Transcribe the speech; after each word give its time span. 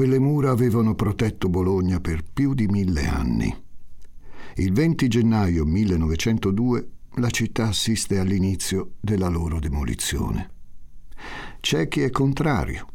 Quelle 0.00 0.18
mura 0.18 0.50
avevano 0.50 0.94
protetto 0.94 1.50
Bologna 1.50 2.00
per 2.00 2.24
più 2.24 2.54
di 2.54 2.66
mille 2.68 3.06
anni. 3.06 3.54
Il 4.54 4.72
20 4.72 5.08
gennaio 5.08 5.66
1902 5.66 6.88
la 7.16 7.28
città 7.28 7.66
assiste 7.66 8.18
all'inizio 8.18 8.92
della 8.98 9.28
loro 9.28 9.58
demolizione. 9.58 10.52
C'è 11.60 11.86
chi 11.88 12.00
è 12.00 12.08
contrario. 12.08 12.86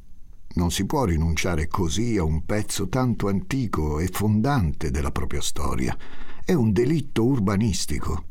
Non 0.55 0.71
si 0.71 0.87
può 0.87 1.05
rinunciare 1.05 1.67
così 1.67 2.17
a 2.17 2.23
un 2.23 2.43
pezzo 2.43 2.89
tanto 2.89 3.27
antico 3.27 3.99
e 3.99 4.07
fondante 4.07 4.89
della 4.89 5.11
propria 5.11 5.41
storia. 5.41 5.95
È 6.43 6.53
un 6.53 6.71
delitto 6.71 7.23
urbanistico. 7.23 8.23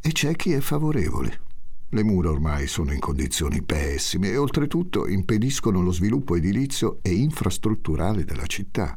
E 0.00 0.10
c'è 0.10 0.34
chi 0.34 0.50
è 0.50 0.58
favorevole. 0.58 1.43
Le 1.90 2.02
mura 2.02 2.30
ormai 2.30 2.66
sono 2.66 2.92
in 2.92 2.98
condizioni 2.98 3.62
pessime 3.62 4.30
e 4.30 4.36
oltretutto 4.36 5.06
impediscono 5.06 5.80
lo 5.80 5.92
sviluppo 5.92 6.34
edilizio 6.34 6.98
e 7.02 7.12
infrastrutturale 7.12 8.24
della 8.24 8.46
città. 8.46 8.96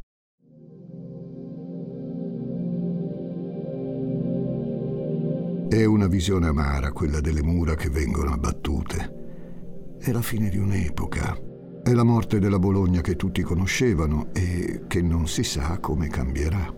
È 5.70 5.84
una 5.84 6.08
visione 6.08 6.48
amara 6.48 6.92
quella 6.92 7.20
delle 7.20 7.44
mura 7.44 7.76
che 7.76 7.90
vengono 7.90 8.32
abbattute. 8.32 9.98
È 10.00 10.12
la 10.12 10.22
fine 10.22 10.50
di 10.50 10.58
un'epoca. 10.58 11.38
È 11.84 11.94
la 11.94 12.04
morte 12.04 12.40
della 12.40 12.58
Bologna 12.58 13.02
che 13.02 13.16
tutti 13.16 13.42
conoscevano 13.42 14.34
e 14.34 14.84
che 14.88 15.02
non 15.02 15.28
si 15.28 15.44
sa 15.44 15.78
come 15.80 16.08
cambierà. 16.08 16.74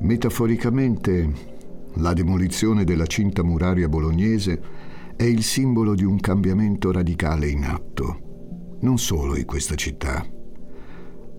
Metaforicamente, 0.00 1.49
la 1.94 2.12
demolizione 2.12 2.84
della 2.84 3.06
cinta 3.06 3.42
muraria 3.42 3.88
bolognese 3.88 4.60
è 5.16 5.24
il 5.24 5.42
simbolo 5.42 5.94
di 5.94 6.04
un 6.04 6.18
cambiamento 6.18 6.92
radicale 6.92 7.48
in 7.48 7.64
atto, 7.64 8.78
non 8.80 8.98
solo 8.98 9.36
in 9.36 9.44
questa 9.44 9.74
città. 9.74 10.24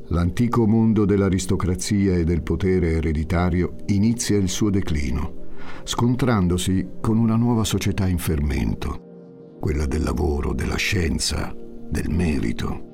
L'antico 0.08 0.68
mondo 0.68 1.06
dell'aristocrazia 1.06 2.16
e 2.16 2.24
del 2.24 2.44
potere 2.44 2.92
ereditario 2.92 3.76
inizia 3.88 4.38
il 4.38 4.50
suo 4.50 4.70
declino 4.70 5.40
scontrandosi 5.84 6.88
con 7.02 7.18
una 7.18 7.36
nuova 7.36 7.64
società 7.64 8.08
in 8.08 8.18
fermento, 8.18 9.58
quella 9.60 9.86
del 9.86 10.04
lavoro, 10.04 10.54
della 10.54 10.76
scienza, 10.76 11.56
del 11.90 12.10
merito. 12.10 12.90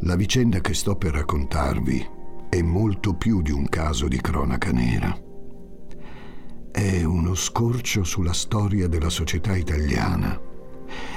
La 0.00 0.16
vicenda 0.16 0.60
che 0.60 0.74
sto 0.74 0.96
per 0.96 1.12
raccontarvi 1.12 2.06
è 2.48 2.62
molto 2.62 3.14
più 3.14 3.42
di 3.42 3.50
un 3.50 3.68
caso 3.68 4.08
di 4.08 4.20
cronaca 4.20 4.70
nera. 4.70 5.27
È 6.70 7.02
uno 7.02 7.34
scorcio 7.34 8.04
sulla 8.04 8.32
storia 8.32 8.88
della 8.88 9.08
società 9.08 9.56
italiana. 9.56 10.38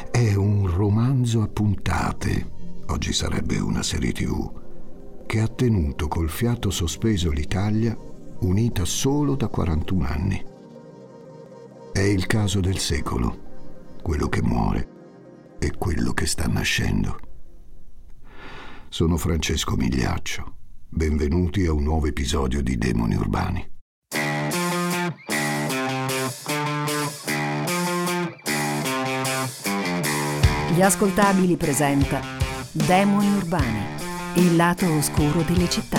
È 0.10 0.34
un 0.34 0.66
romanzo 0.66 1.42
a 1.42 1.48
puntate, 1.48 2.84
oggi 2.88 3.12
sarebbe 3.14 3.60
una 3.60 3.84
serie 3.84 4.14
tv, 4.14 5.26
che 5.26 5.40
ha 5.42 5.48
tenuto 5.48 6.08
col 6.08 6.30
fiato 6.30 6.70
sospeso 6.70 7.32
l'Italia 7.32 7.98
unita 8.40 8.86
solo 8.86 9.36
da 9.36 9.50
41 9.50 10.06
anni. 10.06 10.44
È 11.92 12.00
il 12.00 12.26
caso 12.28 12.60
del 12.60 12.78
secolo, 12.78 13.98
quello 14.02 14.30
che 14.30 14.42
muore 14.42 14.88
e 15.60 15.74
quello 15.78 16.14
che 16.14 16.26
sta 16.26 16.48
nascendo. 16.48 17.20
Sono 18.90 19.18
Francesco 19.18 19.76
Migliaccio. 19.76 20.56
Benvenuti 20.90 21.66
a 21.66 21.74
un 21.74 21.84
nuovo 21.84 22.08
episodio 22.08 22.62
di 22.62 22.78
Demoni 22.78 23.16
Urbani. 23.16 23.71
Gli 30.74 30.82
ascoltabili 30.82 31.58
presenta 31.58 32.22
Demoni 32.72 33.28
Urbani, 33.36 33.84
il 34.36 34.56
lato 34.56 34.90
oscuro 34.90 35.42
delle 35.42 35.68
città. 35.68 35.98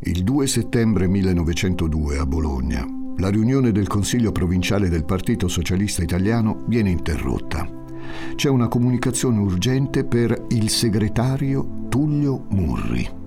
Il 0.00 0.22
2 0.22 0.46
settembre 0.46 1.06
1902 1.08 2.18
a 2.18 2.26
Bologna, 2.26 2.84
la 3.16 3.30
riunione 3.30 3.72
del 3.72 3.86
Consiglio 3.86 4.30
provinciale 4.30 4.90
del 4.90 5.06
Partito 5.06 5.48
Socialista 5.48 6.02
Italiano 6.02 6.64
viene 6.66 6.90
interrotta. 6.90 7.66
C'è 8.34 8.50
una 8.50 8.68
comunicazione 8.68 9.38
urgente 9.38 10.04
per 10.04 10.44
il 10.50 10.68
segretario 10.68 11.86
Tullio 11.88 12.44
Murri. 12.50 13.22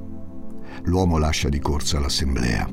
L'uomo 0.87 1.17
lascia 1.17 1.49
di 1.49 1.59
corsa 1.59 1.99
l'assemblea. 1.99 2.65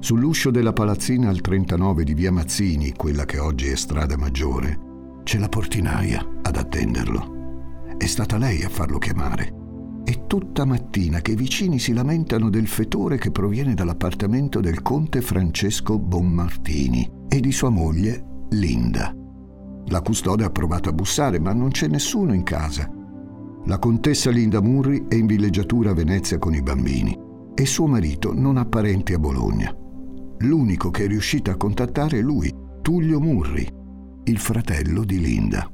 Sull'uscio 0.00 0.50
della 0.50 0.72
palazzina 0.72 1.28
al 1.28 1.40
39 1.40 2.02
di 2.02 2.14
via 2.14 2.32
Mazzini, 2.32 2.92
quella 2.92 3.24
che 3.24 3.38
oggi 3.38 3.68
è 3.68 3.76
strada 3.76 4.16
maggiore, 4.16 5.20
c'è 5.22 5.38
la 5.38 5.48
portinaia 5.48 6.26
ad 6.42 6.56
attenderlo. 6.56 7.94
È 7.96 8.06
stata 8.06 8.36
lei 8.36 8.64
a 8.64 8.68
farlo 8.68 8.98
chiamare. 8.98 9.54
È 10.02 10.26
tutta 10.26 10.64
mattina 10.64 11.20
che 11.20 11.32
i 11.32 11.36
vicini 11.36 11.78
si 11.78 11.92
lamentano 11.92 12.50
del 12.50 12.66
fetore 12.66 13.16
che 13.16 13.30
proviene 13.30 13.74
dall'appartamento 13.74 14.58
del 14.58 14.82
conte 14.82 15.20
Francesco 15.20 16.00
Bonmartini 16.00 17.08
e 17.28 17.38
di 17.38 17.52
sua 17.52 17.70
moglie 17.70 18.46
Linda. 18.50 19.14
La 19.86 20.02
custode 20.02 20.42
ha 20.42 20.50
provato 20.50 20.88
a 20.88 20.92
bussare, 20.92 21.38
ma 21.38 21.52
non 21.52 21.70
c'è 21.70 21.86
nessuno 21.86 22.34
in 22.34 22.42
casa. 22.42 22.90
La 23.64 23.78
contessa 23.78 24.30
Linda 24.30 24.60
Murri 24.60 25.06
è 25.08 25.14
in 25.14 25.26
villeggiatura 25.26 25.90
a 25.90 25.94
Venezia 25.94 26.38
con 26.38 26.54
i 26.54 26.62
bambini 26.62 27.16
e 27.54 27.66
suo 27.66 27.86
marito 27.86 28.32
non 28.34 28.56
ha 28.56 28.64
parenti 28.64 29.12
a 29.12 29.18
Bologna. 29.18 29.74
L'unico 30.38 30.90
che 30.90 31.04
è 31.04 31.06
riuscita 31.06 31.52
a 31.52 31.56
contattare 31.56 32.18
è 32.18 32.22
lui, 32.22 32.54
Tullio 32.80 33.20
Murri, 33.20 33.68
il 34.24 34.38
fratello 34.38 35.04
di 35.04 35.20
Linda. 35.20 35.70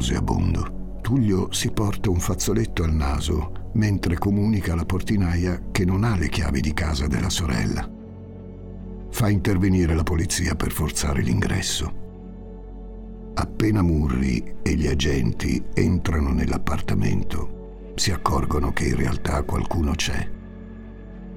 nauseabondo. 0.00 0.98
Tullio 1.02 1.52
si 1.52 1.70
porta 1.70 2.10
un 2.10 2.20
fazzoletto 2.20 2.82
al 2.82 2.94
naso 2.94 3.70
mentre 3.74 4.16
comunica 4.16 4.72
alla 4.72 4.84
portinaia 4.84 5.60
che 5.70 5.84
non 5.84 6.04
ha 6.04 6.16
le 6.16 6.28
chiavi 6.28 6.60
di 6.60 6.72
casa 6.72 7.06
della 7.06 7.30
sorella. 7.30 7.99
Fa 9.10 9.28
intervenire 9.28 9.94
la 9.94 10.02
polizia 10.02 10.54
per 10.54 10.72
forzare 10.72 11.20
l'ingresso. 11.22 11.92
Appena 13.34 13.82
Murri 13.82 14.56
e 14.62 14.74
gli 14.74 14.86
agenti 14.86 15.62
entrano 15.74 16.32
nell'appartamento, 16.32 17.92
si 17.94 18.12
accorgono 18.12 18.72
che 18.72 18.86
in 18.86 18.96
realtà 18.96 19.42
qualcuno 19.42 19.92
c'è. 19.92 20.28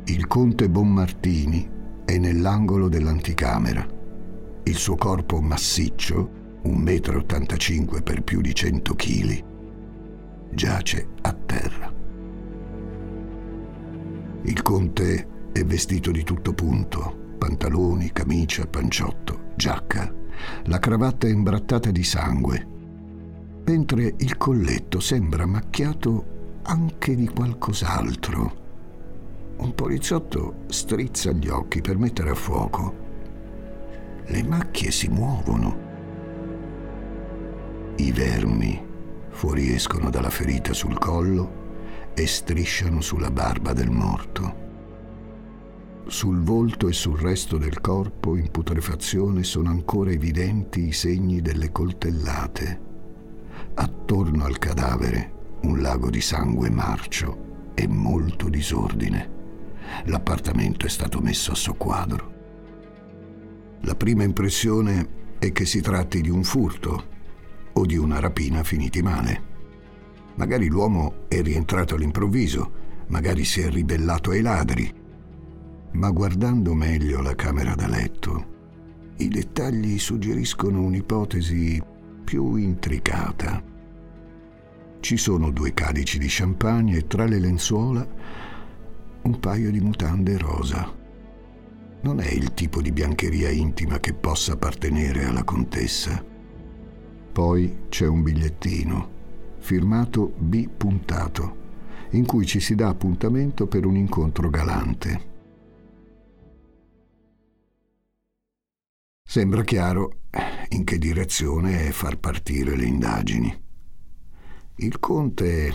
Il 0.05 0.27
conte 0.27 0.69
Bonmartini 0.69 1.69
è 2.05 2.17
nell'angolo 2.17 2.89
dell'anticamera. 2.89 3.85
Il 4.63 4.75
suo 4.75 4.95
corpo 4.95 5.41
massiccio 5.41 6.41
un 6.63 6.77
metro 6.77 7.13
e 7.13 7.17
85 7.17 8.01
per 8.01 8.21
più 8.21 8.41
di 8.41 8.53
100 8.53 8.95
kg, 8.95 9.43
giace 10.51 11.07
a 11.21 11.33
terra. 11.33 11.93
Il 14.43 14.61
conte 14.61 15.27
è 15.51 15.63
vestito 15.63 16.11
di 16.11 16.23
tutto 16.23 16.53
punto, 16.53 17.22
pantaloni, 17.43 18.13
camicia, 18.13 18.65
panciotto, 18.65 19.51
giacca, 19.57 20.09
la 20.67 20.79
cravatta 20.79 21.27
imbrattata 21.27 21.91
di 21.91 22.01
sangue, 22.01 22.65
mentre 23.65 24.13
il 24.19 24.37
colletto 24.37 25.01
sembra 25.01 25.45
macchiato 25.45 26.61
anche 26.63 27.15
di 27.15 27.27
qualcos'altro. 27.27 28.61
Un 29.57 29.75
poliziotto 29.75 30.63
strizza 30.67 31.33
gli 31.33 31.49
occhi 31.49 31.81
per 31.81 31.97
mettere 31.97 32.29
a 32.29 32.35
fuoco. 32.35 32.95
Le 34.23 34.43
macchie 34.43 34.91
si 34.91 35.09
muovono 35.09 35.91
i 37.97 38.11
vermi 38.13 38.81
fuoriescono 39.31 40.09
dalla 40.09 40.29
ferita 40.29 40.71
sul 40.71 40.97
collo 40.97 42.11
e 42.13 42.25
strisciano 42.25 43.01
sulla 43.01 43.31
barba 43.31 43.73
del 43.73 43.89
morto. 43.89 44.62
Sul 46.05 46.41
volto 46.41 46.89
e 46.89 46.93
sul 46.93 47.17
resto 47.17 47.57
del 47.57 47.79
corpo 47.79 48.35
in 48.35 48.51
putrefazione 48.51 49.43
sono 49.43 49.69
ancora 49.69 50.11
evidenti 50.11 50.87
i 50.87 50.91
segni 50.91 51.41
delle 51.41 51.71
coltellate. 51.71 52.81
Attorno 53.75 54.43
al 54.43 54.57
cadavere 54.57 55.31
un 55.61 55.79
lago 55.79 56.09
di 56.09 56.19
sangue 56.19 56.69
marcio 56.69 57.71
e 57.73 57.87
molto 57.87 58.49
disordine. 58.49 59.31
L'appartamento 60.05 60.85
è 60.85 60.89
stato 60.89 61.21
messo 61.21 61.53
a 61.53 61.55
soqquadro. 61.55 62.31
La 63.81 63.95
prima 63.95 64.23
impressione 64.23 65.37
è 65.39 65.53
che 65.53 65.65
si 65.65 65.79
tratti 65.81 66.21
di 66.21 66.29
un 66.29 66.43
furto 66.43 67.03
o 67.71 67.85
di 67.85 67.95
una 67.95 68.19
rapina 68.19 68.63
finiti 68.63 69.01
male. 69.01 69.51
Magari 70.35 70.67
l'uomo 70.67 71.25
è 71.29 71.41
rientrato 71.41 71.95
all'improvviso, 71.95 72.71
magari 73.07 73.45
si 73.45 73.61
è 73.61 73.69
ribellato 73.69 74.31
ai 74.31 74.41
ladri. 74.41 75.01
Ma 75.93 76.09
guardando 76.09 76.73
meglio 76.73 77.21
la 77.21 77.35
camera 77.35 77.75
da 77.75 77.87
letto, 77.87 78.51
i 79.17 79.27
dettagli 79.27 79.99
suggeriscono 79.99 80.81
un'ipotesi 80.81 81.81
più 82.23 82.55
intricata. 82.55 83.61
ci 85.03 85.17
sono 85.17 85.51
due 85.51 85.73
calici 85.73 86.17
di 86.17 86.27
champagne 86.29 86.99
e 86.99 87.07
tra 87.07 87.25
le 87.25 87.37
lenzuola 87.37 88.07
un 89.23 89.39
paio 89.39 89.69
di 89.69 89.81
mutande 89.81 90.37
rosa. 90.37 90.89
Non 92.01 92.21
è 92.21 92.31
il 92.31 92.53
tipo 92.53 92.81
di 92.81 92.93
biancheria 92.93 93.49
intima 93.49 93.99
che 93.99 94.13
possa 94.13 94.53
appartenere 94.53 95.25
alla 95.25 95.43
contessa. 95.43 96.23
Poi 97.33 97.79
c'è 97.89 98.07
un 98.07 98.23
bigliettino, 98.23 99.09
firmato 99.57 100.31
B 100.37 100.69
puntato, 100.69 101.57
in 102.11 102.25
cui 102.25 102.45
ci 102.45 102.61
si 102.61 102.73
dà 102.73 102.87
appuntamento 102.87 103.67
per 103.67 103.85
un 103.85 103.97
incontro 103.97 104.49
galante. 104.49 105.31
Sembra 109.33 109.63
chiaro 109.63 110.19
in 110.69 110.83
che 110.83 110.99
direzione 110.99 111.91
far 111.91 112.19
partire 112.19 112.75
le 112.75 112.85
indagini. 112.85 113.61
Il 114.75 114.99
conte 114.99 115.73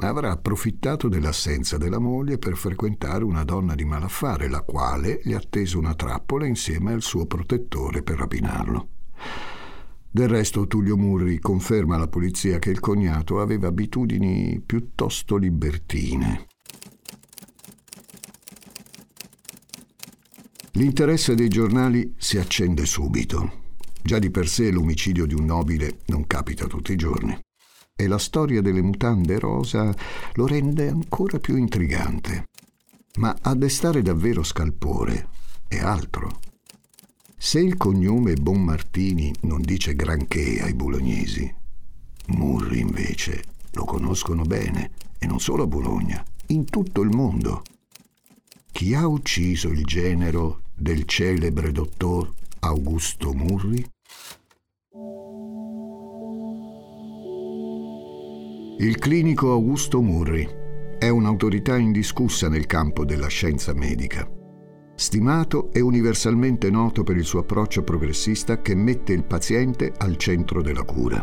avrà 0.00 0.32
approfittato 0.32 1.08
dell'assenza 1.08 1.78
della 1.78 2.00
moglie 2.00 2.36
per 2.36 2.54
frequentare 2.54 3.24
una 3.24 3.44
donna 3.44 3.74
di 3.74 3.86
malaffare, 3.86 4.50
la 4.50 4.60
quale 4.60 5.22
gli 5.24 5.32
ha 5.32 5.40
teso 5.40 5.78
una 5.78 5.94
trappola 5.94 6.44
insieme 6.44 6.92
al 6.92 7.00
suo 7.00 7.24
protettore 7.24 8.02
per 8.02 8.18
rapinarlo. 8.18 8.88
Del 10.10 10.28
resto 10.28 10.66
Tullio 10.66 10.98
Murri 10.98 11.38
conferma 11.38 11.94
alla 11.94 12.08
polizia 12.08 12.58
che 12.58 12.68
il 12.68 12.80
cognato 12.80 13.40
aveva 13.40 13.68
abitudini 13.68 14.60
piuttosto 14.60 15.38
libertine. 15.38 16.47
L'interesse 20.78 21.34
dei 21.34 21.48
giornali 21.48 22.14
si 22.18 22.38
accende 22.38 22.86
subito. 22.86 23.64
Già 24.00 24.20
di 24.20 24.30
per 24.30 24.46
sé 24.46 24.70
l'omicidio 24.70 25.26
di 25.26 25.34
un 25.34 25.44
nobile 25.44 25.98
non 26.06 26.24
capita 26.24 26.68
tutti 26.68 26.92
i 26.92 26.96
giorni. 26.96 27.36
E 27.96 28.06
la 28.06 28.18
storia 28.18 28.62
delle 28.62 28.80
mutande 28.80 29.40
rosa 29.40 29.92
lo 30.34 30.46
rende 30.46 30.86
ancora 30.86 31.40
più 31.40 31.56
intrigante. 31.56 32.44
Ma 33.16 33.36
a 33.42 33.56
destare 33.56 34.02
davvero 34.02 34.44
scalpore 34.44 35.30
è 35.66 35.80
altro. 35.80 36.38
Se 37.36 37.58
il 37.58 37.76
cognome 37.76 38.34
Bonmartini 38.34 39.34
non 39.42 39.60
dice 39.60 39.96
granché 39.96 40.62
ai 40.62 40.74
bolognesi, 40.74 41.52
Murri 42.28 42.78
invece 42.78 43.42
lo 43.72 43.84
conoscono 43.84 44.44
bene, 44.44 44.92
e 45.18 45.26
non 45.26 45.40
solo 45.40 45.64
a 45.64 45.66
Bologna, 45.66 46.22
in 46.48 46.66
tutto 46.66 47.00
il 47.00 47.10
mondo. 47.10 47.64
Chi 48.78 48.94
ha 48.94 49.08
ucciso 49.08 49.70
il 49.70 49.84
genero 49.84 50.60
del 50.72 51.04
celebre 51.04 51.72
dottor 51.72 52.32
Augusto 52.60 53.32
Murri? 53.32 53.84
Il 58.78 58.98
clinico 59.00 59.50
Augusto 59.50 60.00
Murri 60.00 60.48
è 60.96 61.08
un'autorità 61.08 61.76
indiscussa 61.76 62.48
nel 62.48 62.66
campo 62.66 63.04
della 63.04 63.26
scienza 63.26 63.74
medica 63.74 64.30
stimato 64.94 65.72
e 65.72 65.80
universalmente 65.80 66.70
noto 66.70 67.02
per 67.02 67.16
il 67.16 67.24
suo 67.24 67.40
approccio 67.40 67.82
progressista 67.82 68.62
che 68.62 68.76
mette 68.76 69.12
il 69.12 69.24
paziente 69.24 69.92
al 69.96 70.16
centro 70.16 70.62
della 70.62 70.84
cura. 70.84 71.20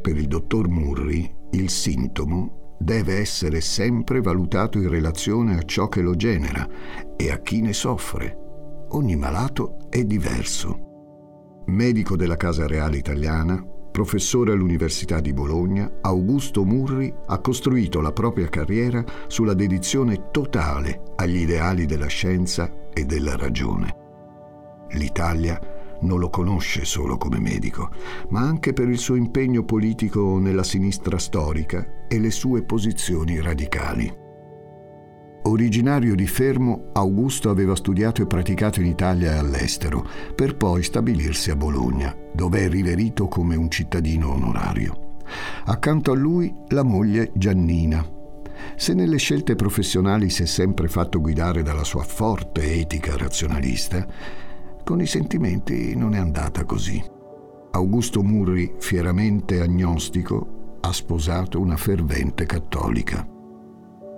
Per 0.00 0.16
il 0.16 0.26
dottor 0.26 0.66
Murri, 0.68 1.32
il 1.52 1.70
sintomo 1.70 2.61
deve 2.82 3.18
essere 3.18 3.60
sempre 3.60 4.20
valutato 4.20 4.78
in 4.78 4.88
relazione 4.88 5.56
a 5.56 5.62
ciò 5.62 5.88
che 5.88 6.00
lo 6.00 6.14
genera 6.14 6.68
e 7.16 7.30
a 7.30 7.38
chi 7.38 7.60
ne 7.60 7.72
soffre. 7.72 8.36
Ogni 8.90 9.16
malato 9.16 9.76
è 9.88 10.04
diverso. 10.04 11.62
Medico 11.66 12.16
della 12.16 12.36
Casa 12.36 12.66
Reale 12.66 12.96
Italiana, 12.96 13.64
Professore 13.92 14.52
all'Università 14.52 15.20
di 15.20 15.32
Bologna, 15.32 15.98
Augusto 16.00 16.64
Murri 16.64 17.12
ha 17.26 17.38
costruito 17.40 18.00
la 18.00 18.12
propria 18.12 18.48
carriera 18.48 19.04
sulla 19.28 19.54
dedizione 19.54 20.30
totale 20.30 21.02
agli 21.16 21.36
ideali 21.36 21.86
della 21.86 22.06
scienza 22.06 22.70
e 22.92 23.04
della 23.04 23.36
ragione. 23.36 24.00
L'Italia 24.92 25.58
non 26.02 26.18
lo 26.18 26.30
conosce 26.30 26.84
solo 26.84 27.16
come 27.16 27.40
medico, 27.40 27.90
ma 28.28 28.40
anche 28.40 28.72
per 28.72 28.88
il 28.88 28.98
suo 28.98 29.14
impegno 29.14 29.64
politico 29.64 30.38
nella 30.38 30.62
sinistra 30.62 31.18
storica 31.18 32.06
e 32.08 32.18
le 32.18 32.30
sue 32.30 32.62
posizioni 32.62 33.40
radicali. 33.40 34.20
Originario 35.44 36.14
di 36.14 36.26
Fermo, 36.28 36.90
Augusto 36.92 37.50
aveva 37.50 37.74
studiato 37.74 38.22
e 38.22 38.26
praticato 38.26 38.80
in 38.80 38.86
Italia 38.86 39.32
e 39.32 39.38
all'estero, 39.38 40.06
per 40.36 40.56
poi 40.56 40.84
stabilirsi 40.84 41.50
a 41.50 41.56
Bologna, 41.56 42.16
dove 42.32 42.60
è 42.60 42.68
riverito 42.68 43.26
come 43.26 43.56
un 43.56 43.68
cittadino 43.68 44.32
onorario. 44.32 45.16
Accanto 45.64 46.12
a 46.12 46.14
lui 46.14 46.54
la 46.68 46.84
moglie 46.84 47.32
Giannina. 47.34 48.06
Se 48.76 48.94
nelle 48.94 49.16
scelte 49.16 49.56
professionali 49.56 50.30
si 50.30 50.44
è 50.44 50.46
sempre 50.46 50.86
fatto 50.86 51.20
guidare 51.20 51.62
dalla 51.62 51.84
sua 51.84 52.04
forte 52.04 52.74
etica 52.74 53.16
razionalista, 53.16 54.06
con 54.84 55.00
i 55.00 55.06
sentimenti 55.06 55.96
non 55.96 56.14
è 56.14 56.18
andata 56.18 56.64
così. 56.64 57.02
Augusto 57.72 58.22
Murri, 58.22 58.74
fieramente 58.78 59.60
agnostico, 59.60 60.78
ha 60.80 60.92
sposato 60.92 61.60
una 61.60 61.76
fervente 61.76 62.44
cattolica. 62.44 63.26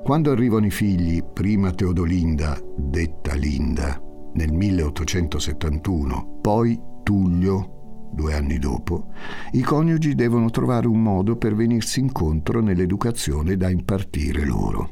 Quando 0.03 0.31
arrivano 0.31 0.67
i 0.67 0.71
figli, 0.71 1.23
prima 1.23 1.71
Teodolinda, 1.71 2.59
detta 2.77 3.35
Linda, 3.35 4.01
nel 4.35 4.53
1871, 4.53 6.39
poi 6.41 6.81
Tullio, 7.03 8.11
due 8.13 8.35
anni 8.35 8.59
dopo, 8.59 9.09
i 9.53 9.61
coniugi 9.61 10.15
devono 10.15 10.51
trovare 10.51 10.89
un 10.89 11.03
modo 11.03 11.37
per 11.37 11.55
venirsi 11.55 12.01
incontro 12.01 12.61
nell'educazione 12.61 13.57
da 13.57 13.69
impartire 13.71 14.45
loro. 14.45 14.91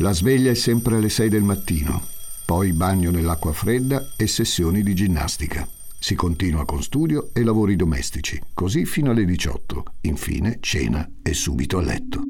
La 0.00 0.12
sveglia 0.12 0.52
è 0.52 0.54
sempre 0.54 0.94
alle 0.94 1.08
6 1.08 1.28
del 1.28 1.42
mattino, 1.42 2.00
poi 2.44 2.72
bagno 2.72 3.10
nell'acqua 3.10 3.52
fredda 3.52 4.10
e 4.16 4.28
sessioni 4.28 4.84
di 4.84 4.94
ginnastica. 4.94 5.68
Si 5.98 6.14
continua 6.14 6.64
con 6.64 6.80
studio 6.84 7.30
e 7.32 7.42
lavori 7.42 7.74
domestici, 7.74 8.40
così 8.54 8.84
fino 8.84 9.10
alle 9.10 9.24
18. 9.24 9.82
Infine 10.02 10.58
cena 10.60 11.04
e 11.20 11.34
subito 11.34 11.78
a 11.78 11.82
letto. 11.82 12.22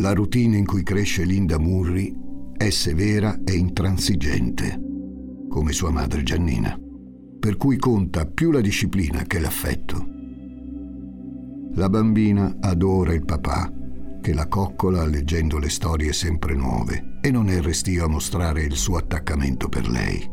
La 0.00 0.14
routine 0.14 0.56
in 0.56 0.64
cui 0.64 0.82
cresce 0.82 1.24
Linda 1.24 1.58
Murri 1.58 2.16
è 2.56 2.70
severa 2.70 3.38
e 3.44 3.52
intransigente, 3.52 4.80
come 5.50 5.72
sua 5.72 5.90
madre 5.90 6.22
Giannina, 6.22 6.74
per 7.38 7.58
cui 7.58 7.76
conta 7.76 8.24
più 8.24 8.50
la 8.50 8.62
disciplina 8.62 9.24
che 9.24 9.40
l'affetto. 9.40 10.08
La 11.74 11.90
bambina 11.90 12.56
adora 12.60 13.12
il 13.12 13.26
papà, 13.26 13.70
che 14.24 14.32
la 14.32 14.48
coccola 14.48 15.04
leggendo 15.04 15.58
le 15.58 15.68
storie 15.68 16.14
sempre 16.14 16.54
nuove 16.54 17.18
e 17.20 17.30
non 17.30 17.50
è 17.50 17.60
restio 17.60 18.06
a 18.06 18.08
mostrare 18.08 18.62
il 18.62 18.74
suo 18.74 18.96
attaccamento 18.96 19.68
per 19.68 19.86
lei. 19.86 20.26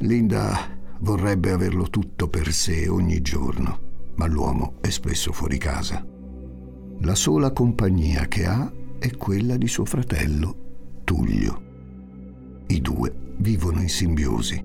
Linda 0.00 0.68
vorrebbe 0.98 1.50
averlo 1.50 1.88
tutto 1.88 2.28
per 2.28 2.52
sé 2.52 2.88
ogni 2.88 3.22
giorno, 3.22 4.12
ma 4.16 4.26
l'uomo 4.26 4.74
è 4.82 4.90
spesso 4.90 5.32
fuori 5.32 5.56
casa. 5.56 6.06
La 6.98 7.14
sola 7.14 7.52
compagnia 7.52 8.26
che 8.26 8.44
ha 8.44 8.70
è 8.98 9.16
quella 9.16 9.56
di 9.56 9.66
suo 9.66 9.86
fratello, 9.86 11.00
Tullio. 11.02 11.62
I 12.66 12.82
due 12.82 13.34
vivono 13.38 13.80
in 13.80 13.88
simbiosi, 13.88 14.62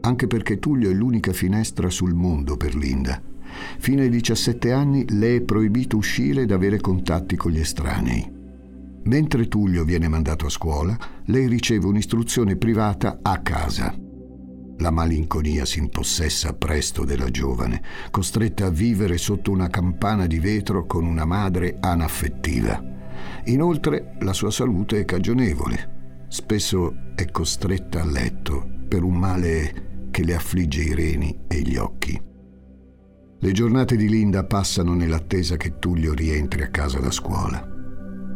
anche 0.00 0.26
perché 0.26 0.58
Tullio 0.58 0.90
è 0.90 0.92
l'unica 0.92 1.32
finestra 1.32 1.88
sul 1.88 2.14
mondo 2.14 2.56
per 2.56 2.74
Linda. 2.74 3.22
Fino 3.78 4.02
ai 4.02 4.08
17 4.08 4.72
anni 4.72 5.04
le 5.10 5.36
è 5.36 5.40
proibito 5.42 5.96
uscire 5.96 6.42
ed 6.42 6.52
avere 6.52 6.80
contatti 6.80 7.36
con 7.36 7.50
gli 7.50 7.60
estranei. 7.60 8.34
Mentre 9.04 9.48
Tullio 9.48 9.84
viene 9.84 10.08
mandato 10.08 10.46
a 10.46 10.50
scuola, 10.50 10.96
lei 11.26 11.46
riceve 11.46 11.86
un'istruzione 11.86 12.56
privata 12.56 13.20
a 13.22 13.38
casa. 13.38 13.94
La 14.78 14.90
malinconia 14.90 15.64
si 15.64 15.78
impossessa 15.78 16.52
presto 16.54 17.04
della 17.04 17.30
giovane, 17.30 17.82
costretta 18.10 18.66
a 18.66 18.70
vivere 18.70 19.16
sotto 19.16 19.50
una 19.50 19.68
campana 19.68 20.26
di 20.26 20.38
vetro 20.38 20.86
con 20.86 21.06
una 21.06 21.24
madre 21.24 21.78
anaffettiva. 21.80 22.82
Inoltre 23.44 24.16
la 24.20 24.32
sua 24.32 24.50
salute 24.50 25.00
è 25.00 25.04
cagionevole. 25.04 26.24
Spesso 26.28 27.12
è 27.14 27.30
costretta 27.30 28.02
a 28.02 28.04
letto 28.04 28.68
per 28.88 29.02
un 29.02 29.14
male 29.14 30.08
che 30.10 30.24
le 30.24 30.34
affligge 30.34 30.82
i 30.82 30.94
reni 30.94 31.44
e 31.46 31.60
gli 31.62 31.76
occhi. 31.76 32.20
Le 33.46 33.52
giornate 33.52 33.94
di 33.94 34.08
Linda 34.08 34.42
passano 34.42 34.94
nell'attesa 34.94 35.56
che 35.56 35.78
Tullio 35.78 36.14
rientri 36.14 36.62
a 36.62 36.68
casa 36.68 36.98
da 36.98 37.12
scuola. 37.12 37.64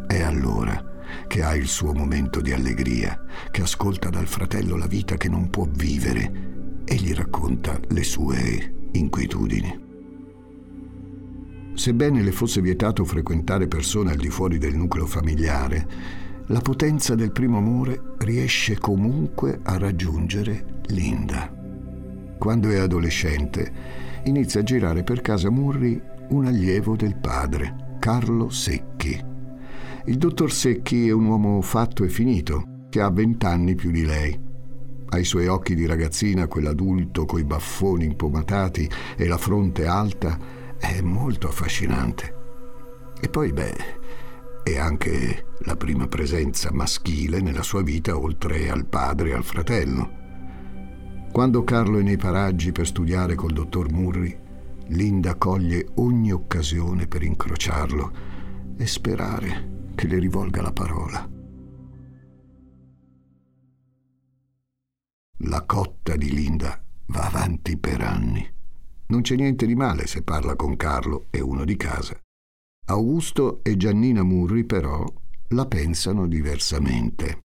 E 0.06 0.22
allora 0.22 1.00
che 1.26 1.42
ha 1.42 1.56
il 1.56 1.66
suo 1.66 1.92
momento 1.92 2.40
di 2.40 2.52
allegria, 2.52 3.20
che 3.50 3.62
ascolta 3.62 4.08
dal 4.08 4.28
fratello 4.28 4.76
la 4.76 4.86
vita 4.86 5.16
che 5.16 5.28
non 5.28 5.50
può 5.50 5.66
vivere 5.68 6.82
e 6.84 6.94
gli 6.94 7.12
racconta 7.12 7.80
le 7.88 8.04
sue 8.04 8.88
inquietudini. 8.92 9.80
Sebbene 11.74 12.22
le 12.22 12.30
fosse 12.30 12.60
vietato 12.60 13.04
frequentare 13.04 13.66
persone 13.66 14.12
al 14.12 14.16
di 14.16 14.30
fuori 14.30 14.58
del 14.58 14.76
nucleo 14.76 15.06
familiare, 15.06 15.88
la 16.46 16.60
potenza 16.60 17.16
del 17.16 17.32
primo 17.32 17.58
amore 17.58 18.00
riesce 18.18 18.78
comunque 18.78 19.58
a 19.60 19.76
raggiungere 19.76 20.82
Linda. 20.86 21.52
Quando 22.38 22.70
è 22.70 22.78
adolescente, 22.78 24.09
inizia 24.24 24.60
a 24.60 24.64
girare 24.64 25.02
per 25.02 25.20
casa 25.20 25.50
Murri 25.50 26.00
un 26.30 26.46
allievo 26.46 26.96
del 26.96 27.16
padre, 27.16 27.96
Carlo 27.98 28.50
Secchi. 28.50 29.20
Il 30.06 30.16
dottor 30.16 30.52
Secchi 30.52 31.08
è 31.08 31.12
un 31.12 31.26
uomo 31.26 31.60
fatto 31.60 32.04
e 32.04 32.08
finito, 32.08 32.86
che 32.88 33.00
ha 33.00 33.10
vent'anni 33.10 33.74
più 33.74 33.90
di 33.90 34.04
lei. 34.04 34.38
Ai 35.12 35.24
suoi 35.24 35.46
occhi 35.46 35.74
di 35.74 35.86
ragazzina, 35.86 36.46
quell'adulto 36.46 37.24
coi 37.24 37.44
baffoni 37.44 38.04
impomatati 38.04 38.88
e 39.16 39.26
la 39.26 39.38
fronte 39.38 39.86
alta 39.86 40.38
è 40.78 41.00
molto 41.00 41.48
affascinante. 41.48 42.34
E 43.20 43.28
poi, 43.28 43.52
beh, 43.52 43.76
è 44.62 44.78
anche 44.78 45.46
la 45.60 45.76
prima 45.76 46.06
presenza 46.06 46.70
maschile 46.72 47.40
nella 47.40 47.62
sua 47.62 47.82
vita 47.82 48.16
oltre 48.16 48.70
al 48.70 48.86
padre 48.86 49.30
e 49.30 49.34
al 49.34 49.44
fratello. 49.44 50.19
Quando 51.32 51.62
Carlo 51.62 51.98
è 51.98 52.02
nei 52.02 52.16
paraggi 52.16 52.72
per 52.72 52.86
studiare 52.86 53.36
col 53.36 53.52
dottor 53.52 53.90
Murri, 53.92 54.36
Linda 54.88 55.36
coglie 55.36 55.86
ogni 55.94 56.32
occasione 56.32 57.06
per 57.06 57.22
incrociarlo 57.22 58.12
e 58.76 58.86
sperare 58.86 59.88
che 59.94 60.08
le 60.08 60.18
rivolga 60.18 60.60
la 60.60 60.72
parola. 60.72 61.30
La 65.44 65.64
cotta 65.64 66.16
di 66.16 66.30
Linda 66.34 66.82
va 67.06 67.26
avanti 67.26 67.76
per 67.76 68.00
anni. 68.02 68.46
Non 69.06 69.22
c'è 69.22 69.36
niente 69.36 69.66
di 69.66 69.76
male 69.76 70.08
se 70.08 70.22
parla 70.22 70.56
con 70.56 70.76
Carlo 70.76 71.26
e 71.30 71.40
uno 71.40 71.64
di 71.64 71.76
casa. 71.76 72.18
Augusto 72.86 73.62
e 73.62 73.76
Giannina 73.76 74.24
Murri, 74.24 74.64
però, 74.64 75.04
la 75.50 75.66
pensano 75.66 76.26
diversamente. 76.26 77.40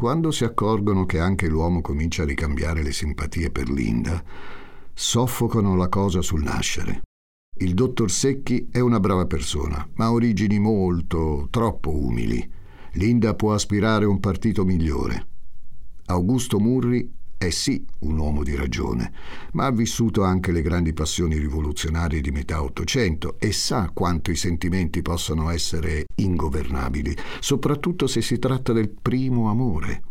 Quando 0.00 0.30
si 0.30 0.44
accorgono 0.44 1.04
che 1.04 1.18
anche 1.18 1.46
l'uomo 1.46 1.82
comincia 1.82 2.22
a 2.22 2.24
ricambiare 2.24 2.82
le 2.82 2.90
simpatie 2.90 3.50
per 3.50 3.68
Linda, 3.68 4.24
soffocano 4.94 5.76
la 5.76 5.90
cosa 5.90 6.22
sul 6.22 6.42
nascere. 6.42 7.02
Il 7.58 7.74
dottor 7.74 8.10
Secchi 8.10 8.68
è 8.70 8.80
una 8.80 8.98
brava 8.98 9.26
persona, 9.26 9.86
ma 9.96 10.06
ha 10.06 10.12
origini 10.12 10.58
molto, 10.58 11.48
troppo 11.50 11.94
umili. 11.94 12.50
Linda 12.92 13.34
può 13.34 13.52
aspirare 13.52 14.06
a 14.06 14.08
un 14.08 14.20
partito 14.20 14.64
migliore. 14.64 15.26
Augusto 16.06 16.58
Murri 16.58 17.06
è 17.40 17.48
sì 17.48 17.82
un 18.00 18.18
uomo 18.18 18.42
di 18.42 18.54
ragione, 18.54 19.14
ma 19.52 19.64
ha 19.64 19.70
vissuto 19.70 20.24
anche 20.24 20.52
le 20.52 20.60
grandi 20.60 20.92
passioni 20.92 21.38
rivoluzionarie 21.38 22.20
di 22.20 22.30
metà 22.30 22.62
Ottocento 22.62 23.38
e 23.38 23.50
sa 23.52 23.88
quanto 23.94 24.30
i 24.30 24.36
sentimenti 24.36 25.00
possano 25.00 25.48
essere 25.48 26.04
ingovernabili, 26.16 27.16
soprattutto 27.40 28.06
se 28.06 28.20
si 28.20 28.38
tratta 28.38 28.74
del 28.74 28.90
primo 28.90 29.48
amore. 29.48 30.02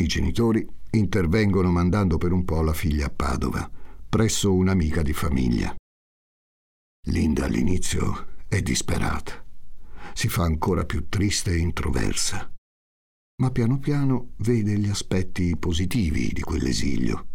I 0.00 0.06
genitori 0.06 0.66
intervengono 0.92 1.70
mandando 1.70 2.16
per 2.16 2.32
un 2.32 2.46
po' 2.46 2.62
la 2.62 2.72
figlia 2.72 3.08
a 3.08 3.12
Padova, 3.14 3.70
presso 4.08 4.54
un'amica 4.54 5.02
di 5.02 5.12
famiglia. 5.12 5.76
Linda 7.08 7.44
all'inizio 7.44 8.28
è 8.48 8.62
disperata, 8.62 9.44
si 10.14 10.28
fa 10.30 10.44
ancora 10.44 10.86
più 10.86 11.06
triste 11.10 11.50
e 11.50 11.58
introversa 11.58 12.50
ma 13.40 13.52
piano 13.52 13.78
piano 13.78 14.30
vede 14.38 14.76
gli 14.78 14.88
aspetti 14.88 15.56
positivi 15.56 16.30
di 16.32 16.40
quell'esilio. 16.40 17.26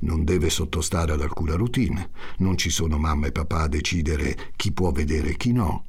Non 0.00 0.22
deve 0.22 0.50
sottostare 0.50 1.12
ad 1.12 1.22
alcuna 1.22 1.54
routine, 1.54 2.10
non 2.38 2.58
ci 2.58 2.68
sono 2.68 2.98
mamma 2.98 3.28
e 3.28 3.32
papà 3.32 3.62
a 3.62 3.68
decidere 3.68 4.52
chi 4.56 4.72
può 4.72 4.92
vedere 4.92 5.30
e 5.30 5.36
chi 5.36 5.52
no. 5.52 5.84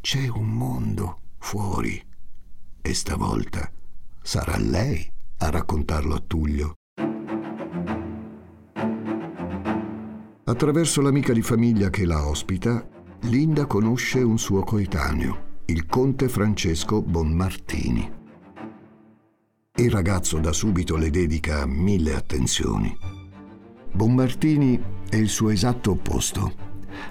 C'è 0.00 0.28
un 0.28 0.48
mondo 0.48 1.18
fuori 1.38 2.00
e 2.80 2.94
stavolta 2.94 3.70
sarà 4.22 4.56
lei 4.56 5.10
a 5.38 5.50
raccontarlo 5.50 6.14
a 6.14 6.22
Tullio. 6.24 6.74
Attraverso 10.44 11.00
l'amica 11.00 11.32
di 11.32 11.42
famiglia 11.42 11.90
che 11.90 12.04
la 12.04 12.24
ospita, 12.24 12.88
Linda 13.22 13.66
conosce 13.66 14.20
un 14.20 14.38
suo 14.38 14.62
coetaneo, 14.62 15.62
il 15.66 15.86
conte 15.86 16.28
Francesco 16.28 17.02
Bonmartini. 17.02 18.18
Il 19.80 19.90
ragazzo 19.90 20.38
da 20.40 20.52
subito 20.52 20.98
le 20.98 21.08
dedica 21.08 21.64
mille 21.64 22.14
attenzioni. 22.14 22.94
Bommartini 23.92 24.78
è 25.08 25.16
il 25.16 25.30
suo 25.30 25.48
esatto 25.48 25.92
opposto. 25.92 26.52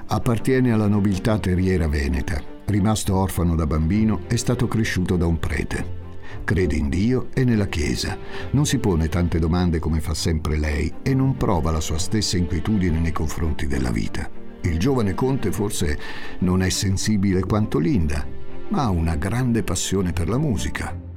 Appartiene 0.06 0.72
alla 0.72 0.88
nobiltà 0.88 1.39
terriera 1.39 1.88
veneta. 1.88 2.39
Rimasto 2.66 3.16
orfano 3.16 3.56
da 3.56 3.66
bambino, 3.66 4.28
è 4.28 4.36
stato 4.36 4.68
cresciuto 4.68 5.18
da 5.18 5.25
un 5.25 5.39
prete. 5.39 5.98
Crede 6.44 6.75
in 6.75 6.89
Dio 6.89 7.30
e 7.34 7.44
nella 7.44 7.66
Chiesa. 7.66 8.16
Non 8.51 8.68
si 8.68 8.78
pone 8.78 9.10
tante 9.10 9.39
domande 9.39 9.80
come 9.80 10.00
fa 10.00 10.13
sempre 10.13 10.56
lei 10.56 10.94
e 11.01 11.16
non 11.16 11.38
prova 11.38 11.72
la 11.72 11.82
sua 11.82 11.98
stessa 11.98 12.38
inquietudine 12.38 13.00
nei 13.00 13.12
confronti 13.12 13.66
della 13.66 13.89
vita. 13.89 14.30
Il 14.62 14.78
giovane 14.78 15.16
conte 15.16 15.51
forse 15.51 15.98
non 16.42 16.62
è 16.62 16.70
sensibile 16.70 17.42
quanto 17.42 17.80
Linda, 17.80 18.24
ma 18.68 18.84
ha 18.84 18.89
una 18.92 19.16
grande 19.16 19.63
passione 19.63 20.13
per 20.13 20.30
la 20.30 20.38
musica 20.38 21.08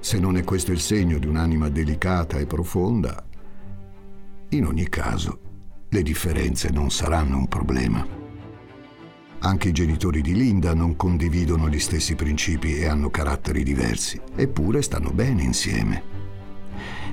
se 0.00 0.18
non 0.18 0.36
è 0.36 0.44
questo 0.44 0.72
il 0.72 0.80
segno 0.80 1.18
di 1.18 1.26
un'anima 1.26 1.68
delicata 1.68 2.38
e 2.38 2.46
profonda, 2.46 3.24
in 4.50 4.66
ogni 4.66 4.88
caso 4.88 5.38
le 5.88 6.02
differenze 6.02 6.70
non 6.70 6.90
saranno 6.90 7.36
un 7.36 7.46
problema. 7.46 8.06
Anche 9.42 9.68
i 9.68 9.72
genitori 9.72 10.20
di 10.20 10.34
Linda 10.34 10.74
non 10.74 10.96
condividono 10.96 11.68
gli 11.68 11.78
stessi 11.78 12.14
principi 12.14 12.76
e 12.76 12.86
hanno 12.86 13.10
caratteri 13.10 13.62
diversi, 13.62 14.20
eppure 14.34 14.82
stanno 14.82 15.10
bene 15.10 15.42
insieme. 15.42 16.02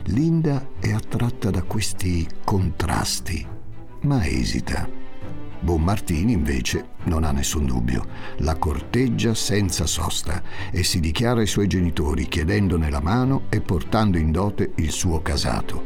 Linda 0.06 0.68
è 0.80 0.92
attratta 0.92 1.50
da 1.50 1.64
questi 1.64 2.28
contrasti, 2.44 3.46
ma 4.02 4.26
esita. 4.28 5.07
Bonmartini 5.68 6.32
invece 6.32 6.92
non 7.08 7.26
ha 7.26 7.34
nessun 7.34 7.66
dubbio, 7.66 8.06
la 8.38 8.56
corteggia 8.56 9.34
senza 9.34 9.86
sosta 9.86 10.42
e 10.72 10.82
si 10.86 11.02
dichiara 11.02 11.42
ai 11.42 11.46
suoi 11.46 11.68
genitori 11.68 12.30
chiedendone 12.30 12.90
la 12.90 13.02
mano 13.02 13.48
e 13.50 13.60
portando 13.60 14.18
in 14.18 14.32
dote 14.32 14.72
il 14.78 14.92
suo 14.92 15.22
casato. 15.22 15.84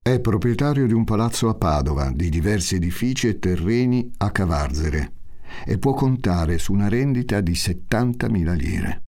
È 0.00 0.20
proprietario 0.20 0.86
di 0.86 0.94
un 0.94 1.04
palazzo 1.04 1.50
a 1.50 1.54
Padova, 1.54 2.10
di 2.14 2.30
diversi 2.30 2.76
edifici 2.76 3.28
e 3.28 3.38
terreni 3.38 4.10
a 4.16 4.30
Cavarzere 4.30 5.12
e 5.66 5.76
può 5.76 5.92
contare 5.92 6.56
su 6.56 6.72
una 6.72 6.88
rendita 6.88 7.42
di 7.42 7.52
70.000 7.52 8.54
lire. 8.54 9.02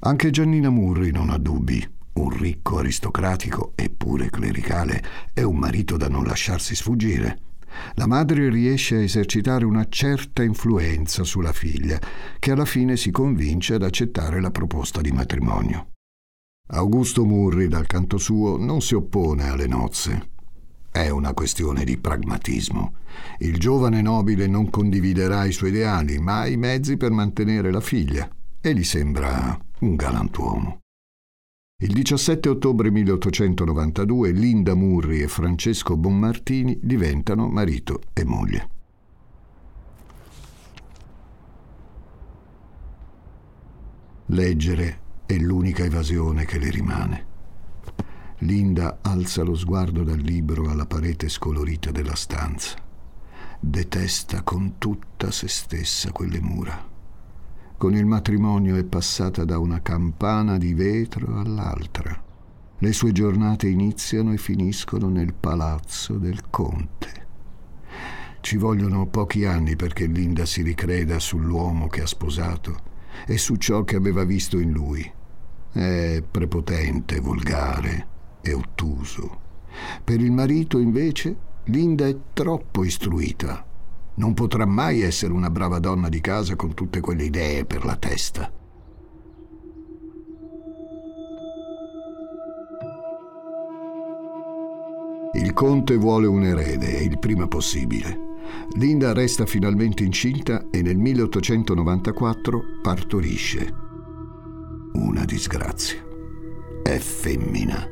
Anche 0.00 0.30
Giannina 0.30 0.70
Murri 0.70 1.10
non 1.10 1.28
ha 1.28 1.38
dubbi. 1.38 1.84
Un 2.12 2.30
ricco 2.30 2.78
aristocratico, 2.78 3.72
eppure 3.74 4.30
clericale, 4.30 5.02
è 5.32 5.42
un 5.42 5.56
marito 5.56 5.96
da 5.96 6.08
non 6.08 6.24
lasciarsi 6.24 6.76
sfuggire. 6.76 7.40
La 7.94 8.06
madre 8.06 8.48
riesce 8.48 8.94
a 8.94 9.02
esercitare 9.02 9.64
una 9.64 9.86
certa 9.88 10.44
influenza 10.44 11.24
sulla 11.24 11.52
figlia, 11.52 11.98
che 12.38 12.52
alla 12.52 12.64
fine 12.64 12.96
si 12.96 13.10
convince 13.10 13.74
ad 13.74 13.82
accettare 13.82 14.40
la 14.40 14.52
proposta 14.52 15.00
di 15.00 15.10
matrimonio. 15.10 15.88
Augusto 16.68 17.24
Murri, 17.24 17.66
dal 17.66 17.86
canto 17.86 18.18
suo, 18.18 18.56
non 18.56 18.80
si 18.80 18.94
oppone 18.94 19.48
alle 19.48 19.66
nozze. 19.66 20.30
È 20.92 21.08
una 21.08 21.34
questione 21.34 21.82
di 21.82 21.98
pragmatismo. 21.98 22.94
Il 23.38 23.58
giovane 23.58 24.00
nobile 24.00 24.46
non 24.46 24.70
condividerà 24.70 25.44
i 25.44 25.52
suoi 25.52 25.70
ideali, 25.70 26.18
ma 26.18 26.46
i 26.46 26.56
mezzi 26.56 26.96
per 26.96 27.10
mantenere 27.10 27.72
la 27.72 27.80
figlia 27.80 28.28
e 28.60 28.74
gli 28.74 28.84
sembra 28.84 29.58
un 29.80 29.94
galantuomo. 29.94 30.78
Il 31.80 31.92
17 31.92 32.48
ottobre 32.48 32.90
1892 32.90 34.32
Linda 34.32 34.74
Murri 34.74 35.22
e 35.22 35.28
Francesco 35.28 35.96
Bonmartini 35.96 36.76
diventano 36.82 37.48
marito 37.48 38.00
e 38.12 38.24
moglie. 38.24 38.68
Leggere 44.26 45.00
è 45.24 45.36
l'unica 45.36 45.84
evasione 45.84 46.44
che 46.44 46.58
le 46.58 46.70
rimane. 46.70 47.26
Linda 48.38 48.98
alza 49.00 49.44
lo 49.44 49.54
sguardo 49.54 50.02
dal 50.02 50.18
libro 50.18 50.68
alla 50.68 50.86
parete 50.86 51.28
scolorita 51.28 51.92
della 51.92 52.16
stanza. 52.16 52.76
Detesta 53.60 54.42
con 54.42 54.78
tutta 54.78 55.30
se 55.30 55.46
stessa 55.46 56.10
quelle 56.10 56.40
mura 56.40 56.96
con 57.78 57.94
il 57.94 58.06
matrimonio 58.06 58.74
è 58.74 58.82
passata 58.82 59.44
da 59.44 59.60
una 59.60 59.80
campana 59.80 60.58
di 60.58 60.74
vetro 60.74 61.38
all'altra. 61.38 62.24
Le 62.76 62.92
sue 62.92 63.12
giornate 63.12 63.68
iniziano 63.68 64.32
e 64.32 64.36
finiscono 64.36 65.08
nel 65.08 65.32
palazzo 65.32 66.14
del 66.14 66.50
conte. 66.50 67.26
Ci 68.40 68.56
vogliono 68.56 69.06
pochi 69.06 69.44
anni 69.44 69.76
perché 69.76 70.06
Linda 70.06 70.44
si 70.44 70.62
ricreda 70.62 71.20
sull'uomo 71.20 71.86
che 71.86 72.02
ha 72.02 72.06
sposato 72.06 72.80
e 73.24 73.38
su 73.38 73.54
ciò 73.54 73.84
che 73.84 73.94
aveva 73.94 74.24
visto 74.24 74.58
in 74.58 74.72
lui. 74.72 75.08
È 75.70 76.20
prepotente, 76.28 77.20
volgare 77.20 78.06
e 78.40 78.54
ottuso. 78.54 79.40
Per 80.02 80.20
il 80.20 80.32
marito, 80.32 80.78
invece, 80.78 81.36
Linda 81.66 82.08
è 82.08 82.16
troppo 82.32 82.82
istruita 82.82 83.67
Non 84.18 84.34
potrà 84.34 84.66
mai 84.66 85.02
essere 85.02 85.32
una 85.32 85.48
brava 85.48 85.78
donna 85.78 86.08
di 86.08 86.20
casa 86.20 86.56
con 86.56 86.74
tutte 86.74 87.00
quelle 87.00 87.24
idee 87.24 87.64
per 87.64 87.84
la 87.84 87.94
testa. 87.94 88.52
Il 95.34 95.52
conte 95.52 95.96
vuole 95.96 96.26
un 96.26 96.42
erede 96.42 96.98
il 96.98 97.18
prima 97.20 97.46
possibile. 97.46 98.26
Linda 98.76 99.12
resta 99.12 99.46
finalmente 99.46 100.02
incinta 100.02 100.66
e 100.70 100.82
nel 100.82 100.96
1894 100.96 102.62
partorisce. 102.82 103.72
Una 104.94 105.24
disgrazia. 105.24 106.04
È 106.82 106.98
femmina. 106.98 107.86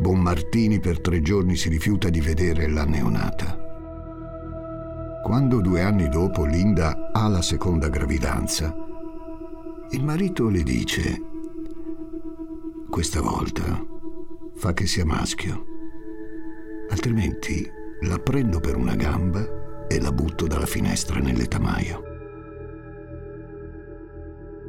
Bonmartini 0.00 0.80
per 0.80 1.00
tre 1.02 1.20
giorni 1.20 1.56
si 1.56 1.68
rifiuta 1.68 2.08
di 2.08 2.22
vedere 2.22 2.68
la 2.68 2.84
neonata. 2.84 3.61
Quando 5.22 5.60
due 5.60 5.82
anni 5.82 6.08
dopo 6.08 6.44
Linda 6.44 7.10
ha 7.12 7.28
la 7.28 7.42
seconda 7.42 7.88
gravidanza, 7.88 8.74
il 9.90 10.02
marito 10.02 10.48
le 10.48 10.62
dice, 10.64 11.22
questa 12.90 13.20
volta 13.20 13.62
fa 14.56 14.72
che 14.72 14.86
sia 14.86 15.04
maschio, 15.04 15.64
altrimenti 16.90 17.66
la 18.00 18.18
prendo 18.18 18.58
per 18.58 18.76
una 18.76 18.96
gamba 18.96 19.86
e 19.86 20.00
la 20.00 20.10
butto 20.10 20.46
dalla 20.48 20.66
finestra 20.66 21.20
nell'etamaio. 21.20 22.02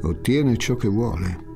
Ottiene 0.04 0.56
ciò 0.58 0.76
che 0.76 0.88
vuole. 0.88 1.52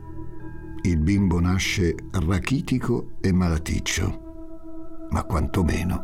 Il 0.82 0.98
bimbo 0.98 1.40
nasce 1.40 1.96
rachitico 2.12 3.18
e 3.22 3.32
malaticcio, 3.32 5.08
ma 5.10 5.24
quantomeno 5.24 6.02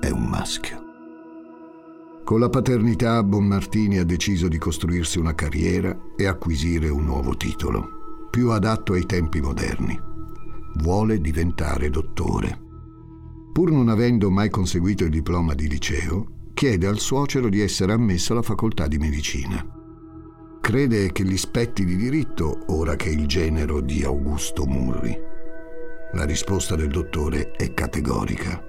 è 0.00 0.10
un 0.10 0.24
maschio. 0.24 0.85
Con 2.26 2.40
la 2.40 2.48
paternità 2.48 3.22
Bonmartini 3.22 3.98
ha 3.98 4.04
deciso 4.04 4.48
di 4.48 4.58
costruirsi 4.58 5.20
una 5.20 5.36
carriera 5.36 5.96
e 6.16 6.26
acquisire 6.26 6.88
un 6.88 7.04
nuovo 7.04 7.36
titolo, 7.36 8.26
più 8.30 8.50
adatto 8.50 8.94
ai 8.94 9.06
tempi 9.06 9.40
moderni. 9.40 9.96
Vuole 10.78 11.20
diventare 11.20 11.88
dottore. 11.88 12.60
Pur 13.52 13.70
non 13.70 13.88
avendo 13.88 14.28
mai 14.28 14.50
conseguito 14.50 15.04
il 15.04 15.10
diploma 15.10 15.54
di 15.54 15.68
liceo, 15.68 16.50
chiede 16.52 16.88
al 16.88 16.98
suocero 16.98 17.48
di 17.48 17.60
essere 17.60 17.92
ammesso 17.92 18.32
alla 18.32 18.42
facoltà 18.42 18.88
di 18.88 18.98
medicina. 18.98 19.64
Crede 20.60 21.12
che 21.12 21.22
gli 21.22 21.36
spetti 21.36 21.84
di 21.84 21.94
diritto 21.94 22.58
ora 22.72 22.96
che 22.96 23.08
il 23.08 23.28
genero 23.28 23.80
di 23.80 24.02
Augusto 24.02 24.66
Murri. 24.66 25.16
La 26.14 26.24
risposta 26.24 26.74
del 26.74 26.88
dottore 26.88 27.52
è 27.52 27.72
categorica 27.72 28.65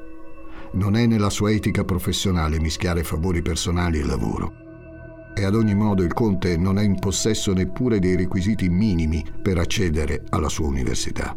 non 0.73 0.95
è 0.95 1.05
nella 1.05 1.29
sua 1.29 1.51
etica 1.51 1.83
professionale 1.83 2.59
mischiare 2.59 3.03
favori 3.03 3.41
personali 3.41 3.99
e 3.99 4.05
lavoro. 4.05 4.53
E 5.35 5.43
ad 5.43 5.55
ogni 5.55 5.75
modo 5.75 6.03
il 6.03 6.13
conte 6.13 6.57
non 6.57 6.79
è 6.79 6.83
in 6.83 6.97
possesso 6.99 7.53
neppure 7.53 7.99
dei 7.99 8.15
requisiti 8.15 8.69
minimi 8.69 9.23
per 9.41 9.57
accedere 9.57 10.23
alla 10.29 10.49
sua 10.49 10.67
università. 10.67 11.35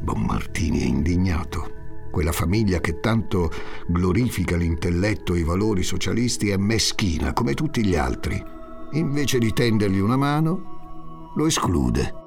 Bonmartini 0.00 0.80
è 0.80 0.84
indignato. 0.84 1.74
Quella 2.12 2.32
famiglia 2.32 2.80
che 2.80 3.00
tanto 3.00 3.50
glorifica 3.88 4.56
l'intelletto 4.56 5.34
e 5.34 5.40
i 5.40 5.42
valori 5.42 5.82
socialisti 5.82 6.50
è 6.50 6.56
meschina 6.56 7.32
come 7.32 7.54
tutti 7.54 7.84
gli 7.84 7.96
altri. 7.96 8.42
Invece 8.92 9.38
di 9.38 9.52
tendergli 9.52 9.98
una 9.98 10.16
mano, 10.16 11.32
lo 11.34 11.46
esclude. 11.46 12.25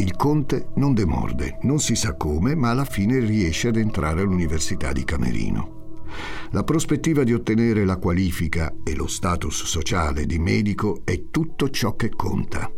Il 0.00 0.16
conte 0.16 0.68
non 0.76 0.94
demorde, 0.94 1.58
non 1.64 1.78
si 1.78 1.94
sa 1.94 2.14
come, 2.14 2.54
ma 2.54 2.70
alla 2.70 2.86
fine 2.86 3.18
riesce 3.18 3.68
ad 3.68 3.76
entrare 3.76 4.22
all'Università 4.22 4.92
di 4.92 5.04
Camerino. 5.04 6.06
La 6.52 6.64
prospettiva 6.64 7.22
di 7.22 7.34
ottenere 7.34 7.84
la 7.84 7.98
qualifica 7.98 8.76
e 8.82 8.94
lo 8.94 9.06
status 9.06 9.64
sociale 9.64 10.24
di 10.24 10.38
medico 10.38 11.02
è 11.04 11.28
tutto 11.30 11.68
ciò 11.68 11.96
che 11.96 12.08
conta. 12.08 12.72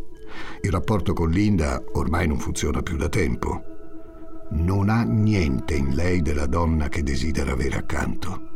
Il 0.63 0.73
rapporto 0.73 1.13
con 1.13 1.31
Linda 1.31 1.81
ormai 1.93 2.27
non 2.27 2.41
funziona 2.41 2.83
più 2.83 2.97
da 2.97 3.09
tempo. 3.09 3.63
Non 4.51 4.89
ha 4.89 5.05
niente 5.05 5.77
in 5.77 5.95
lei 5.95 6.23
della 6.23 6.47
donna 6.47 6.89
che 6.89 7.05
desidera 7.05 7.53
avere 7.53 7.77
accanto. 7.77 8.52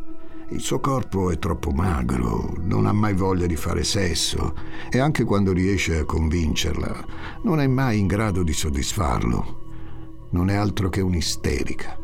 Il 0.50 0.60
suo 0.60 0.78
corpo 0.78 1.32
è 1.32 1.40
troppo 1.40 1.72
magro, 1.72 2.54
non 2.60 2.86
ha 2.86 2.92
mai 2.92 3.14
voglia 3.14 3.46
di 3.46 3.56
fare 3.56 3.82
sesso 3.82 4.54
e 4.88 5.00
anche 5.00 5.24
quando 5.24 5.52
riesce 5.52 5.98
a 5.98 6.04
convincerla 6.04 7.04
non 7.42 7.58
è 7.58 7.66
mai 7.66 7.98
in 7.98 8.06
grado 8.06 8.44
di 8.44 8.52
soddisfarlo. 8.52 10.28
Non 10.30 10.48
è 10.48 10.54
altro 10.54 10.88
che 10.88 11.00
un'isterica, 11.00 11.98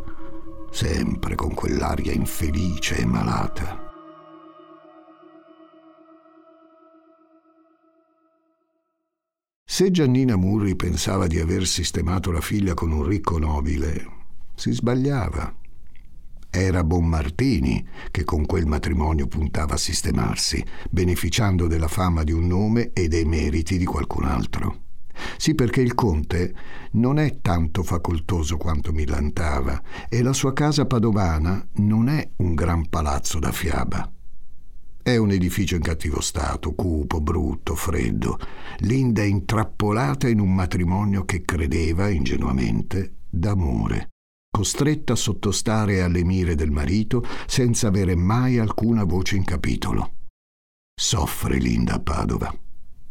sempre 0.70 1.36
con 1.36 1.54
quell'aria 1.54 2.12
infelice 2.12 2.96
e 2.96 3.06
malata. 3.06 3.90
Se 9.64 9.90
Giannina 9.92 10.34
Murri 10.36 10.74
pensava 10.74 11.28
di 11.28 11.38
aver 11.38 11.64
sistemato 11.64 12.32
la 12.32 12.40
figlia 12.40 12.74
con 12.74 12.90
un 12.90 13.04
ricco 13.04 13.38
nobile, 13.38 14.04
si 14.56 14.72
sbagliava. 14.72 15.61
Era 16.54 16.84
Bonmartini 16.84 17.82
che 18.10 18.24
con 18.24 18.44
quel 18.44 18.66
matrimonio 18.66 19.26
puntava 19.26 19.72
a 19.72 19.78
sistemarsi, 19.78 20.62
beneficiando 20.90 21.66
della 21.66 21.88
fama 21.88 22.24
di 22.24 22.32
un 22.32 22.46
nome 22.46 22.90
e 22.92 23.08
dei 23.08 23.24
meriti 23.24 23.78
di 23.78 23.86
qualcun 23.86 24.24
altro. 24.24 24.80
Sì, 25.38 25.54
perché 25.54 25.80
il 25.80 25.94
conte 25.94 26.54
non 26.92 27.18
è 27.18 27.38
tanto 27.40 27.82
facoltoso 27.82 28.58
quanto 28.58 28.92
millantava 28.92 29.80
e 30.10 30.22
la 30.22 30.34
sua 30.34 30.52
casa 30.52 30.84
padovana 30.84 31.66
non 31.76 32.10
è 32.10 32.28
un 32.36 32.52
gran 32.52 32.86
palazzo 32.86 33.38
da 33.38 33.50
fiaba. 33.50 34.12
È 35.02 35.16
un 35.16 35.30
edificio 35.30 35.76
in 35.76 35.82
cattivo 35.82 36.20
stato, 36.20 36.74
cupo, 36.74 37.22
brutto, 37.22 37.74
freddo. 37.74 38.38
Linda 38.80 39.22
intrappolata 39.22 40.28
in 40.28 40.38
un 40.38 40.54
matrimonio 40.54 41.24
che 41.24 41.40
credeva, 41.46 42.10
ingenuamente, 42.10 43.14
d'amore 43.30 44.10
costretta 44.52 45.14
a 45.14 45.16
sottostare 45.16 46.02
alle 46.02 46.22
mire 46.22 46.54
del 46.54 46.70
marito 46.70 47.24
senza 47.46 47.88
avere 47.88 48.14
mai 48.14 48.58
alcuna 48.58 49.02
voce 49.04 49.36
in 49.36 49.44
capitolo. 49.44 50.12
Soffre 50.94 51.56
Linda 51.56 51.94
a 51.94 52.00
Padova 52.00 52.54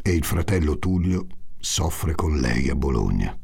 e 0.04 0.12
il 0.12 0.24
fratello 0.24 0.78
Tullio 0.78 1.26
soffre 1.58 2.14
con 2.14 2.38
lei 2.38 2.70
a 2.70 2.76
Bologna. 2.76 3.36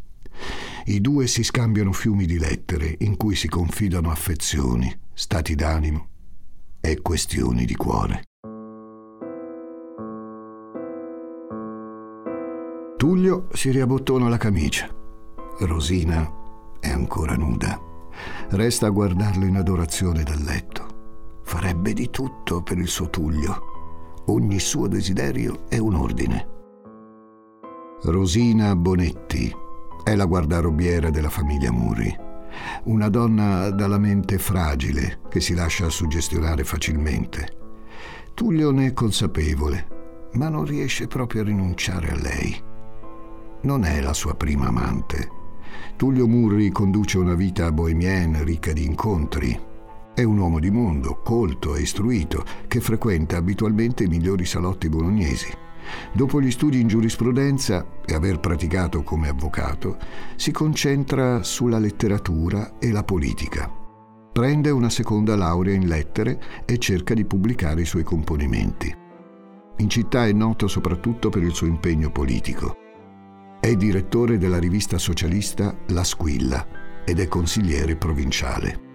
I 0.86 1.02
due 1.02 1.26
si 1.26 1.42
scambiano 1.42 1.92
fiumi 1.92 2.28
di 2.28 2.38
lettere 2.38 2.96
in 3.00 3.18
cui 3.18 3.36
si 3.36 3.48
confidano 3.48 4.12
affezioni, 4.12 4.96
stati 5.14 5.56
d'animo 5.56 6.08
e 6.80 7.02
questioni 7.02 7.66
di 7.66 7.76
cuore. 7.76 8.22
Tullio 12.96 13.48
si 13.54 13.72
riabbottona 13.72 14.30
la 14.30 14.38
camicia. 14.38 14.88
Rosina 15.60 16.46
è 16.80 16.90
ancora 16.90 17.36
nuda. 17.36 17.80
Resta 18.50 18.88
a 18.88 18.92
guardarlo 18.92 19.46
in 19.46 19.58
adorazione 19.58 20.24
dal 20.24 20.42
letto. 20.42 21.42
Farebbe 21.44 21.94
di 21.94 22.10
tutto 22.10 22.62
per 22.62 22.78
il 22.78 22.88
suo 22.88 23.10
Tullio. 23.10 23.76
Ogni 24.28 24.60
suo 24.60 24.88
desiderio 24.88 25.68
è 25.70 25.78
un 25.78 25.96
ordine. 25.96 26.56
Rosina 28.04 28.76
Bonetti 28.76 29.54
è 30.04 30.16
la 30.16 30.26
guardarobiera 30.26 31.10
della 31.10 31.30
famiglia 31.30 31.72
Muri. 31.72 32.16
Una 32.86 33.10
donna 33.10 33.70
dalla 33.70 33.98
mente 33.98 34.38
fragile 34.38 35.20
che 35.30 35.40
si 35.40 35.54
lascia 35.54 35.90
suggestionare 35.90 36.63
facilmente. 36.63 37.56
Tullio 38.34 38.72
ne 38.72 38.88
è 38.88 38.94
consapevole, 38.94 40.30
ma 40.34 40.50
non 40.50 40.66
riesce 40.66 41.08
proprio 41.08 41.42
a 41.42 41.46
rinunciare 41.46 42.12
a 42.12 42.16
lei. 42.16 42.62
Non 43.62 43.84
è 43.84 44.02
la 44.02 44.13
sua 44.13 44.36
prima 44.36 44.68
amante 44.68 45.37
Tullio 45.96 46.28
Murri 46.28 46.70
conduce 46.72 47.18
una 47.18 47.34
vita 47.34 47.72
bohemienne 47.72 48.44
ricca 48.44 48.74
di 48.74 48.86
incontri. 48.86 49.60
È 50.13 50.24
un 50.24 50.38
uomo 50.38 50.60
di 50.60 50.72
mondo, 50.72 51.22
colto 51.24 51.76
e 51.76 51.82
istruito, 51.82 52.44
che 52.68 52.80
frequenta 52.80 53.38
abitualmente 53.38 54.04
i 54.04 54.08
migliori 54.08 54.46
salotti 54.46 54.90
bolognesi. 54.90 55.52
Dopo 56.12 56.42
gli 56.42 56.52
studi 56.52 56.80
in 56.80 56.88
giurisprudenza 56.88 57.86
e 58.06 58.13
aver 58.13 58.40
praticato 58.40 59.04
come 59.04 59.30
avvocato, 59.30 59.98
si 60.36 60.52
concentra 60.52 61.44
sulla 61.44 61.78
letteratura 61.78 62.78
e 62.80 62.92
la 62.92 63.04
politica. 63.04 63.72
Prende 64.32 64.70
una 64.70 64.90
seconda 64.90 65.36
laurea 65.36 65.74
in 65.74 65.88
lettere 65.88 66.40
e 66.66 66.78
cerca 66.78 67.13
di 67.13 67.26
pubblicare 67.26 67.82
i 67.82 67.86
suoi 67.86 68.04
componimenti. 68.04 68.96
In 69.78 69.90
città 69.90 70.26
è 70.26 70.32
noto 70.32 70.68
soprattutto 70.68 71.30
per 71.30 71.44
il 71.44 71.54
suo 71.54 71.68
impegno 71.68 72.12
politico. 72.12 72.87
È 73.60 73.76
direttore 73.76 74.38
della 74.38 74.60
rivista 74.60 75.00
socialista 75.00 75.76
La 75.88 76.04
Squilla 76.04 77.04
ed 77.04 77.20
è 77.20 77.28
consigliere 77.28 77.96
provinciale. 77.96 78.86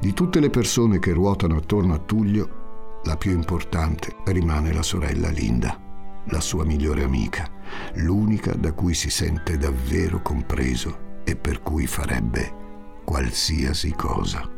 Di 0.00 0.12
tutte 0.12 0.40
le 0.40 0.50
persone 0.50 0.98
che 0.98 1.12
ruotano 1.12 1.56
attorno 1.56 1.94
a 1.94 1.98
Tullio, 1.98 3.00
la 3.04 3.16
più 3.16 3.30
importante 3.30 4.16
rimane 4.24 4.72
la 4.72 4.82
sorella 4.82 5.28
Linda, 5.30 5.80
la 6.26 6.40
sua 6.40 6.64
migliore 6.64 7.04
amica, 7.04 7.48
l'unica 7.94 8.52
da 8.54 8.72
cui 8.72 8.92
si 8.92 9.08
sente 9.08 9.56
davvero 9.56 10.20
compreso 10.20 11.22
e 11.24 11.36
per 11.36 11.62
cui 11.62 11.86
farebbe 11.86 13.00
qualsiasi 13.04 13.92
cosa. 13.92 14.50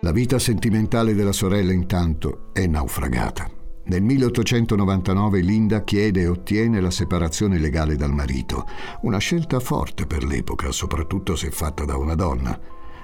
La 0.00 0.10
vita 0.10 0.38
sentimentale 0.38 1.14
della 1.14 1.32
sorella 1.32 1.72
intanto 1.72 2.48
è 2.52 2.66
naufragata. 2.66 3.63
Nel 3.86 4.02
1899 4.02 5.40
Linda 5.40 5.84
chiede 5.84 6.22
e 6.22 6.28
ottiene 6.28 6.80
la 6.80 6.90
separazione 6.90 7.58
legale 7.58 7.96
dal 7.96 8.14
marito, 8.14 8.66
una 9.02 9.18
scelta 9.18 9.60
forte 9.60 10.06
per 10.06 10.24
l'epoca, 10.24 10.70
soprattutto 10.72 11.36
se 11.36 11.50
fatta 11.50 11.84
da 11.84 11.98
una 11.98 12.14
donna. 12.14 12.58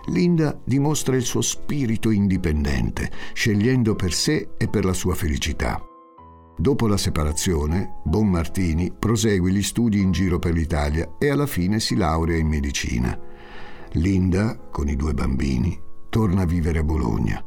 Linda 0.07 0.59
dimostra 0.65 1.17
il 1.17 1.23
suo 1.23 1.43
spirito 1.43 2.11
indipendente, 2.11 3.11
scegliendo 3.35 3.95
per 3.95 4.15
sé 4.15 4.53
e 4.57 4.69
per 4.69 4.87
la 4.87 4.95
sua 4.95 5.15
felicità. 5.15 5.85
Dopo 6.57 6.87
la 6.87 6.97
separazione, 6.97 8.01
Bon 8.05 8.29
Martini 8.29 8.91
prosegue 8.91 9.51
gli 9.51 9.63
studi 9.63 10.01
in 10.01 10.13
giro 10.13 10.39
per 10.39 10.55
l'Italia 10.55 11.17
e 11.19 11.29
alla 11.29 11.47
fine 11.47 11.79
si 11.79 11.95
laurea 11.95 12.39
in 12.39 12.49
medicina. 12.49 13.19
Linda, 13.93 14.59
con 14.71 14.89
i 14.89 14.97
due 14.97 15.13
bambini, 15.13 15.79
torna 16.09 16.43
a 16.43 16.47
vivere 16.47 16.79
a 16.79 16.85
Bologna, 16.85 17.43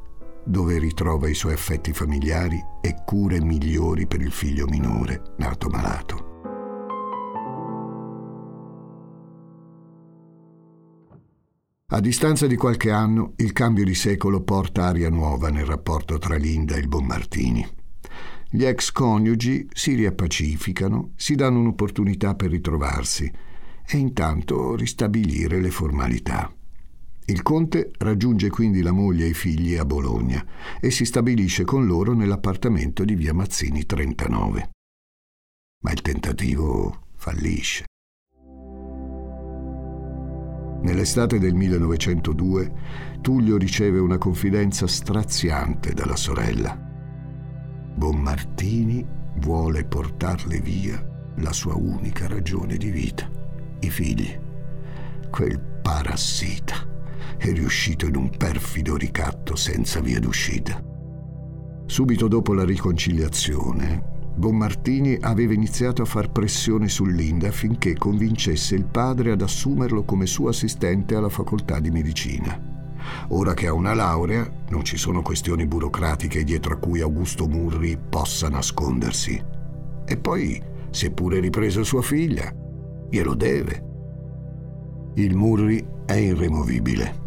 dove 0.45 0.77
ritrova 0.77 1.29
i 1.29 1.33
suoi 1.33 1.53
affetti 1.53 1.93
familiari 1.93 2.59
e 2.81 2.95
cure 3.05 3.41
migliori 3.41 4.07
per 4.07 4.21
il 4.21 4.31
figlio 4.31 4.65
minore 4.67 5.21
nato 5.37 5.69
malato. 5.69 6.31
A 11.93 11.99
distanza 11.99 12.47
di 12.47 12.55
qualche 12.55 12.89
anno, 12.89 13.33
il 13.35 13.51
cambio 13.51 13.85
di 13.85 13.93
secolo 13.93 14.41
porta 14.41 14.85
aria 14.85 15.11
nuova 15.11 15.49
nel 15.49 15.65
rapporto 15.65 16.17
tra 16.17 16.37
Linda 16.37 16.75
e 16.75 16.79
il 16.79 16.87
Bonmartini. 16.87 17.67
Gli 18.49 18.65
ex 18.65 18.91
coniugi 18.91 19.67
si 19.71 19.93
riappacificano, 19.93 21.11
si 21.15 21.35
danno 21.35 21.59
un'opportunità 21.59 22.33
per 22.33 22.49
ritrovarsi 22.49 23.31
e 23.85 23.97
intanto 23.97 24.75
ristabilire 24.75 25.61
le 25.61 25.69
formalità. 25.69 26.51
Il 27.25 27.41
conte 27.41 27.91
raggiunge 27.99 28.49
quindi 28.49 28.81
la 28.81 28.91
moglie 28.91 29.25
e 29.25 29.29
i 29.29 29.33
figli 29.33 29.77
a 29.77 29.85
Bologna 29.85 30.45
e 30.81 30.91
si 30.91 31.05
stabilisce 31.05 31.63
con 31.63 31.85
loro 31.85 32.13
nell'appartamento 32.13 33.05
di 33.05 33.15
via 33.15 33.33
Mazzini 33.33 33.85
39. 33.85 34.69
Ma 35.83 35.91
il 35.91 36.01
tentativo 36.01 37.05
fallisce. 37.15 37.85
Nell'estate 40.81 41.39
del 41.39 41.53
1902 41.53 42.73
Tullio 43.21 43.55
riceve 43.55 43.99
una 43.99 44.17
confidenza 44.17 44.85
straziante 44.85 45.93
dalla 45.93 46.17
sorella. 46.17 46.77
Bonmartini 47.95 49.05
vuole 49.37 49.85
portarle 49.85 50.59
via 50.59 51.01
la 51.37 51.53
sua 51.53 51.75
unica 51.75 52.27
ragione 52.27 52.75
di 52.75 52.89
vita, 52.89 53.29
i 53.79 53.89
figli. 53.89 54.37
Quel 55.31 55.57
parassita 55.81 56.91
è 57.49 57.51
riuscito 57.51 58.05
in 58.05 58.15
un 58.15 58.29
perfido 58.29 58.95
ricatto 58.95 59.57
senza 59.57 59.99
via 59.99 60.17
d'uscita. 60.17 60.81
Subito 61.85 62.29
dopo 62.29 62.53
la 62.53 62.63
riconciliazione, 62.63 64.11
Bonmartini 64.35 65.17
aveva 65.19 65.51
iniziato 65.51 66.01
a 66.01 66.05
far 66.05 66.31
pressione 66.31 66.87
su 66.87 67.03
Linda 67.03 67.49
affinché 67.49 67.95
convincesse 67.95 68.75
il 68.75 68.85
padre 68.85 69.31
ad 69.31 69.41
assumerlo 69.41 70.03
come 70.03 70.25
suo 70.25 70.47
assistente 70.47 71.15
alla 71.15 71.27
facoltà 71.27 71.81
di 71.81 71.91
medicina. 71.91 72.57
Ora 73.29 73.53
che 73.53 73.67
ha 73.67 73.73
una 73.73 73.93
laurea, 73.93 74.49
non 74.69 74.85
ci 74.85 74.95
sono 74.95 75.21
questioni 75.21 75.67
burocratiche 75.67 76.45
dietro 76.45 76.75
a 76.75 76.77
cui 76.77 77.01
Augusto 77.01 77.47
Murri 77.47 77.97
possa 77.97 78.47
nascondersi. 78.47 79.43
E 80.05 80.17
poi, 80.17 80.63
si 80.91 81.07
è 81.07 81.11
pure 81.11 81.41
ripreso 81.41 81.83
sua 81.83 82.01
figlia, 82.01 82.55
glielo 83.09 83.33
deve. 83.35 83.91
Il 85.15 85.35
Murri 85.35 85.85
è 86.05 86.13
irremovibile. 86.13 87.22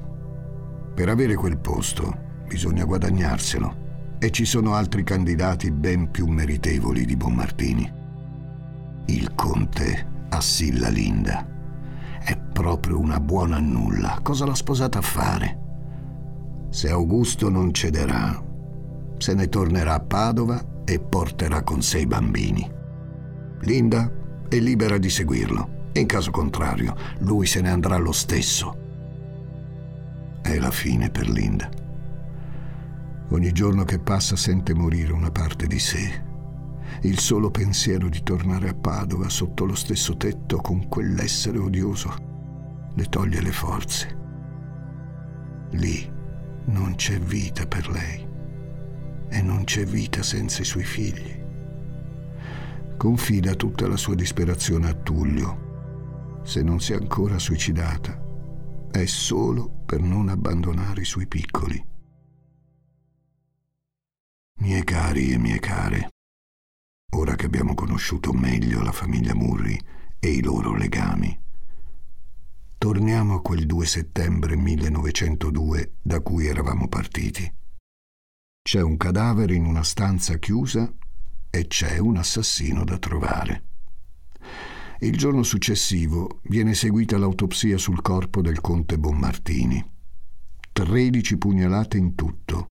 Per 0.96 1.10
avere 1.10 1.34
quel 1.34 1.58
posto 1.58 2.44
bisogna 2.48 2.86
guadagnarselo 2.86 4.16
e 4.18 4.30
ci 4.30 4.46
sono 4.46 4.72
altri 4.72 5.04
candidati 5.04 5.70
ben 5.70 6.10
più 6.10 6.26
meritevoli 6.26 7.04
di 7.04 7.16
Bonmartini. 7.16 7.92
Il 9.04 9.34
conte 9.34 10.24
assilla 10.30 10.88
Linda. 10.88 11.46
È 12.18 12.34
proprio 12.38 12.98
una 12.98 13.20
buona 13.20 13.58
nulla. 13.58 14.20
Cosa 14.22 14.46
l'ha 14.46 14.54
sposata 14.54 15.00
a 15.00 15.02
fare? 15.02 15.58
Se 16.70 16.88
Augusto 16.88 17.50
non 17.50 17.74
cederà, 17.74 18.42
se 19.18 19.34
ne 19.34 19.50
tornerà 19.50 19.96
a 19.96 20.00
Padova 20.00 20.82
e 20.86 20.98
porterà 20.98 21.62
con 21.62 21.82
sé 21.82 21.98
i 21.98 22.06
bambini. 22.06 22.66
Linda 23.60 24.10
è 24.48 24.56
libera 24.56 24.96
di 24.96 25.10
seguirlo. 25.10 25.90
In 25.92 26.06
caso 26.06 26.30
contrario, 26.30 26.96
lui 27.18 27.44
se 27.44 27.60
ne 27.60 27.68
andrà 27.68 27.98
lo 27.98 28.12
stesso. 28.12 28.84
È 30.46 30.60
la 30.60 30.70
fine 30.70 31.10
per 31.10 31.28
Linda. 31.28 31.68
Ogni 33.30 33.50
giorno 33.50 33.82
che 33.82 33.98
passa 33.98 34.36
sente 34.36 34.74
morire 34.74 35.12
una 35.12 35.32
parte 35.32 35.66
di 35.66 35.80
sé. 35.80 36.22
Il 37.02 37.18
solo 37.18 37.50
pensiero 37.50 38.08
di 38.08 38.22
tornare 38.22 38.68
a 38.68 38.74
Padova 38.74 39.28
sotto 39.28 39.64
lo 39.64 39.74
stesso 39.74 40.16
tetto 40.16 40.58
con 40.58 40.86
quell'essere 40.86 41.58
odioso 41.58 42.14
le 42.94 43.04
toglie 43.06 43.42
le 43.42 43.50
forze. 43.50 44.18
Lì 45.72 46.08
non 46.66 46.94
c'è 46.94 47.18
vita 47.18 47.66
per 47.66 47.90
lei 47.90 48.24
e 49.28 49.42
non 49.42 49.64
c'è 49.64 49.84
vita 49.84 50.22
senza 50.22 50.62
i 50.62 50.64
suoi 50.64 50.84
figli. 50.84 51.42
Confida 52.96 53.54
tutta 53.56 53.88
la 53.88 53.96
sua 53.96 54.14
disperazione 54.14 54.90
a 54.90 54.94
Tullio. 54.94 56.40
Se 56.44 56.62
non 56.62 56.78
si 56.78 56.92
è 56.92 56.94
ancora 56.94 57.36
suicidata, 57.36 58.25
è 59.00 59.06
solo 59.06 59.68
per 59.84 60.00
non 60.00 60.28
abbandonare 60.28 61.02
i 61.02 61.04
suoi 61.04 61.26
piccoli. 61.26 61.84
Miei 64.60 64.84
cari 64.84 65.32
e 65.32 65.38
mie 65.38 65.58
care, 65.58 66.08
ora 67.14 67.34
che 67.34 67.44
abbiamo 67.44 67.74
conosciuto 67.74 68.32
meglio 68.32 68.82
la 68.82 68.92
famiglia 68.92 69.34
Murri 69.34 69.78
e 70.18 70.28
i 70.30 70.42
loro 70.42 70.74
legami, 70.74 71.38
torniamo 72.78 73.34
a 73.34 73.42
quel 73.42 73.66
2 73.66 73.84
settembre 73.84 74.56
1902 74.56 75.96
da 76.00 76.20
cui 76.20 76.46
eravamo 76.46 76.88
partiti. 76.88 77.54
C'è 78.62 78.80
un 78.80 78.96
cadavere 78.96 79.54
in 79.54 79.66
una 79.66 79.82
stanza 79.82 80.38
chiusa 80.38 80.90
e 81.50 81.66
c'è 81.66 81.98
un 81.98 82.16
assassino 82.16 82.82
da 82.82 82.98
trovare. 82.98 83.75
Il 85.00 85.16
giorno 85.16 85.42
successivo 85.42 86.40
viene 86.44 86.70
eseguita 86.70 87.18
l'autopsia 87.18 87.78
sul 87.78 88.00
corpo 88.02 88.40
del 88.40 88.60
conte 88.60 88.98
Bonmartini. 88.98 89.84
Tredici 90.72 91.36
pugnalate 91.36 91.96
in 91.96 92.14
tutto 92.14 92.66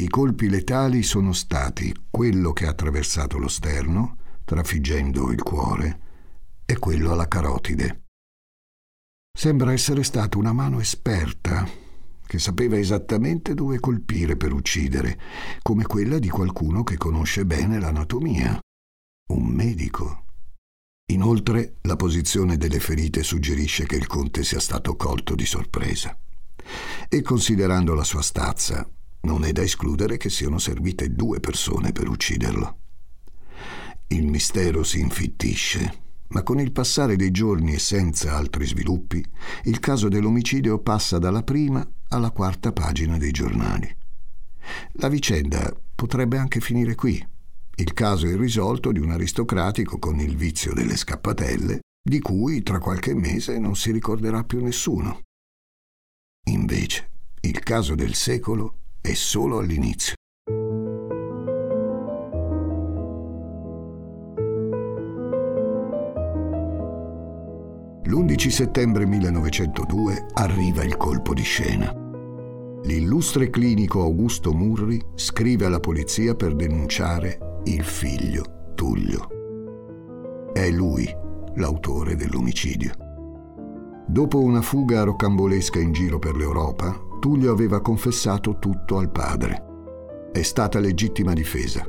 i 0.00 0.08
colpi 0.08 0.48
letali 0.48 1.02
sono 1.02 1.34
stati 1.34 1.94
quello 2.08 2.54
che 2.54 2.64
ha 2.64 2.70
attraversato 2.70 3.36
lo 3.36 3.48
sterno, 3.48 4.16
trafiggendo 4.46 5.30
il 5.30 5.42
cuore, 5.42 6.00
e 6.64 6.78
quello 6.78 7.12
alla 7.12 7.28
carotide. 7.28 8.04
Sembra 9.30 9.74
essere 9.74 10.02
stata 10.02 10.38
una 10.38 10.54
mano 10.54 10.80
esperta, 10.80 11.68
che 12.26 12.38
sapeva 12.38 12.78
esattamente 12.78 13.52
dove 13.52 13.78
colpire 13.78 14.38
per 14.38 14.54
uccidere, 14.54 15.20
come 15.60 15.84
quella 15.84 16.18
di 16.18 16.30
qualcuno 16.30 16.82
che 16.82 16.96
conosce 16.96 17.44
bene 17.44 17.78
l'anatomia, 17.78 18.58
un 19.34 19.46
medico. 19.48 20.28
Inoltre, 21.10 21.78
la 21.82 21.96
posizione 21.96 22.56
delle 22.56 22.78
ferite 22.78 23.24
suggerisce 23.24 23.84
che 23.84 23.96
il 23.96 24.06
conte 24.06 24.44
sia 24.44 24.60
stato 24.60 24.94
colto 24.94 25.34
di 25.34 25.44
sorpresa. 25.44 26.16
E 27.08 27.22
considerando 27.22 27.94
la 27.94 28.04
sua 28.04 28.22
stazza, 28.22 28.88
non 29.22 29.44
è 29.44 29.50
da 29.50 29.62
escludere 29.62 30.16
che 30.16 30.30
siano 30.30 30.58
servite 30.58 31.12
due 31.12 31.40
persone 31.40 31.90
per 31.90 32.08
ucciderlo. 32.08 32.78
Il 34.06 34.26
mistero 34.26 34.84
si 34.84 35.00
infittisce, 35.00 36.02
ma 36.28 36.44
con 36.44 36.60
il 36.60 36.70
passare 36.70 37.16
dei 37.16 37.32
giorni 37.32 37.74
e 37.74 37.80
senza 37.80 38.36
altri 38.36 38.64
sviluppi, 38.64 39.24
il 39.64 39.80
caso 39.80 40.08
dell'omicidio 40.08 40.78
passa 40.78 41.18
dalla 41.18 41.42
prima 41.42 41.84
alla 42.10 42.30
quarta 42.30 42.72
pagina 42.72 43.18
dei 43.18 43.32
giornali. 43.32 43.92
La 44.92 45.08
vicenda 45.08 45.76
potrebbe 45.92 46.38
anche 46.38 46.60
finire 46.60 46.94
qui. 46.94 47.20
Il 47.80 47.94
caso 47.94 48.26
irrisolto 48.26 48.92
di 48.92 48.98
un 48.98 49.10
aristocratico 49.10 49.98
con 49.98 50.20
il 50.20 50.36
vizio 50.36 50.74
delle 50.74 50.98
scappatelle, 50.98 51.80
di 52.06 52.20
cui 52.20 52.62
tra 52.62 52.78
qualche 52.78 53.14
mese 53.14 53.58
non 53.58 53.74
si 53.74 53.90
ricorderà 53.90 54.44
più 54.44 54.62
nessuno. 54.62 55.20
Invece, 56.50 57.08
il 57.40 57.58
caso 57.60 57.94
del 57.94 58.12
secolo 58.12 58.80
è 59.00 59.14
solo 59.14 59.60
all'inizio. 59.60 60.12
L'11 68.04 68.48
settembre 68.50 69.06
1902 69.06 70.26
arriva 70.34 70.84
il 70.84 70.98
colpo 70.98 71.32
di 71.32 71.42
scena. 71.42 71.90
L'illustre 72.84 73.48
clinico 73.48 74.02
Augusto 74.02 74.52
Murri 74.52 75.02
scrive 75.14 75.64
alla 75.64 75.80
polizia 75.80 76.34
per 76.34 76.54
denunciare 76.54 77.48
il 77.64 77.84
figlio 77.84 78.72
Tullio. 78.74 79.28
È 80.52 80.70
lui 80.70 81.06
l'autore 81.56 82.16
dell'omicidio. 82.16 82.92
Dopo 84.06 84.40
una 84.40 84.62
fuga 84.62 85.02
rocambolesca 85.02 85.78
in 85.78 85.92
giro 85.92 86.18
per 86.18 86.36
l'Europa, 86.36 86.98
Tullio 87.20 87.52
aveva 87.52 87.80
confessato 87.80 88.58
tutto 88.58 88.96
al 88.96 89.10
padre. 89.10 90.30
È 90.32 90.42
stata 90.42 90.78
legittima 90.78 91.34
difesa. 91.34 91.86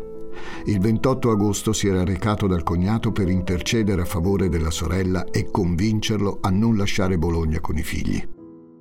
Il 0.65 0.79
28 0.79 1.29
agosto 1.31 1.73
si 1.73 1.88
era 1.88 2.03
recato 2.03 2.47
dal 2.47 2.63
cognato 2.63 3.12
per 3.12 3.29
intercedere 3.29 4.01
a 4.01 4.05
favore 4.05 4.49
della 4.49 4.71
sorella 4.71 5.23
e 5.25 5.49
convincerlo 5.49 6.39
a 6.41 6.49
non 6.49 6.75
lasciare 6.75 7.17
Bologna 7.17 7.60
con 7.62 7.77
i 7.77 7.84
figli. 7.84 8.21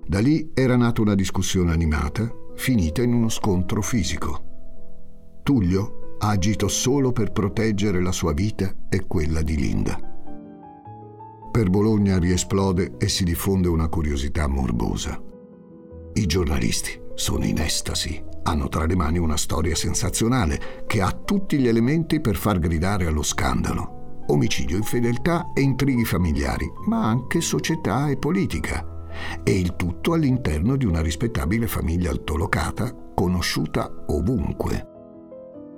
Da 0.06 0.18
lì 0.18 0.50
era 0.54 0.76
nata 0.76 1.02
una 1.02 1.14
discussione 1.14 1.72
animata, 1.72 2.28
finita 2.56 3.00
in 3.00 3.14
uno 3.14 3.28
scontro 3.28 3.80
fisico. 3.80 4.48
Tullio 5.42 5.99
ha 6.22 6.28
agito 6.28 6.68
solo 6.68 7.12
per 7.12 7.32
proteggere 7.32 8.00
la 8.00 8.12
sua 8.12 8.32
vita 8.32 8.72
e 8.88 9.06
quella 9.06 9.42
di 9.42 9.56
Linda. 9.56 9.98
Per 11.50 11.68
Bologna 11.68 12.18
riesplode 12.18 12.94
e 12.98 13.08
si 13.08 13.24
diffonde 13.24 13.68
una 13.68 13.88
curiosità 13.88 14.46
morbosa. 14.46 15.20
I 16.14 16.26
giornalisti 16.26 16.98
sono 17.14 17.44
in 17.44 17.58
estasi 17.58 18.28
hanno 18.42 18.68
tra 18.68 18.86
le 18.86 18.96
mani 18.96 19.18
una 19.18 19.36
storia 19.36 19.74
sensazionale 19.74 20.84
che 20.86 21.00
ha 21.00 21.12
tutti 21.12 21.58
gli 21.58 21.68
elementi 21.68 22.20
per 22.20 22.36
far 22.36 22.58
gridare 22.58 23.06
allo 23.06 23.22
scandalo. 23.22 24.24
Omicidio, 24.26 24.76
infedeltà 24.76 25.52
e 25.54 25.60
intrighi 25.60 26.04
familiari, 26.04 26.70
ma 26.86 27.06
anche 27.06 27.40
società 27.40 28.08
e 28.08 28.16
politica. 28.16 29.06
E 29.42 29.58
il 29.58 29.76
tutto 29.76 30.14
all'interno 30.14 30.76
di 30.76 30.84
una 30.84 31.00
rispettabile 31.00 31.66
famiglia 31.66 32.10
altolocata, 32.10 32.94
conosciuta 33.14 34.04
ovunque. 34.06 34.89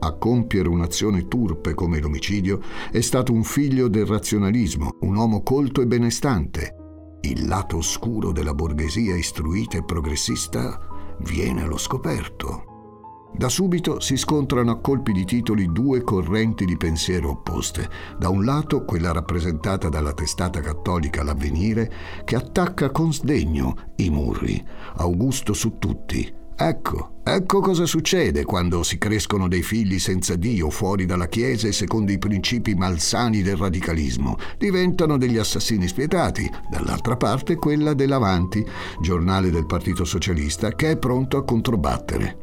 A 0.05 0.15
compiere 0.15 0.69
un'azione 0.69 1.29
turpe 1.29 1.75
come 1.75 2.01
l'omicidio 2.01 2.61
è 2.91 3.01
stato 3.01 3.33
un 3.33 3.45
figlio 3.45 3.87
del 3.87 4.05
razionalismo, 4.05 4.97
un 5.03 5.15
uomo 5.15 5.45
colto 5.45 5.81
e 5.81 5.87
benestante. 5.87 6.75
Il 7.21 7.47
lato 7.47 7.77
oscuro 7.77 8.33
della 8.33 8.53
borghesia 8.53 9.15
istruita 9.15 9.79
e 9.79 9.85
progressista 9.85 10.77
viene 11.21 11.63
allo 11.63 11.79
scoperto. 11.79 13.31
Da 13.33 13.49
subito 13.49 14.01
si 14.01 14.17
scontrano 14.17 14.73
a 14.73 14.81
colpi 14.81 15.13
di 15.13 15.25
titoli 15.25 15.71
due 15.71 16.03
correnti 16.03 16.65
di 16.65 16.77
pensiero 16.77 17.31
opposte. 17.31 17.89
Da 18.19 18.29
un 18.29 18.45
lato 18.45 18.85
quella 18.85 19.13
rappresentata 19.13 19.89
dalla 19.89 20.13
testata 20.15 20.59
cattolica 20.59 21.23
L'Avvenire, 21.23 21.91
che 22.25 22.35
attacca 22.35 22.91
con 22.91 23.13
sdegno 23.13 23.93
i 23.97 24.11
Murri, 24.11 24.63
Augusto 24.97 25.53
su 25.53 25.79
tutti, 25.79 26.41
Ecco, 26.55 27.21
ecco 27.25 27.61
cosa 27.61 27.87
succede 27.87 28.45
quando 28.45 28.83
si 28.83 28.99
crescono 28.99 29.49
dei 29.49 29.63
figli 29.63 29.99
senza 29.99 30.37
Dio 30.37 30.71
fuori 30.71 31.07
dalla 31.07 31.27
Chiesa 31.27 31.67
e 31.67 31.73
secondo 31.73 32.13
i 32.13 32.19
principi 32.19 32.75
malsani 32.75 33.43
del 33.43 33.57
radicalismo. 33.57 34.37
Diventano 34.59 35.17
degli 35.19 35.39
assassini 35.39 35.89
spietati. 35.89 36.49
Dall'altra 36.71 37.17
parte 37.17 37.57
quella 37.57 37.95
dell'Avanti, 37.95 38.65
giornale 39.01 39.51
del 39.51 39.67
Partito 39.67 40.05
Socialista, 40.05 40.71
che 40.73 40.93
è 40.93 40.97
pronto 40.97 41.37
a 41.37 41.45
controbattere. 41.45 42.37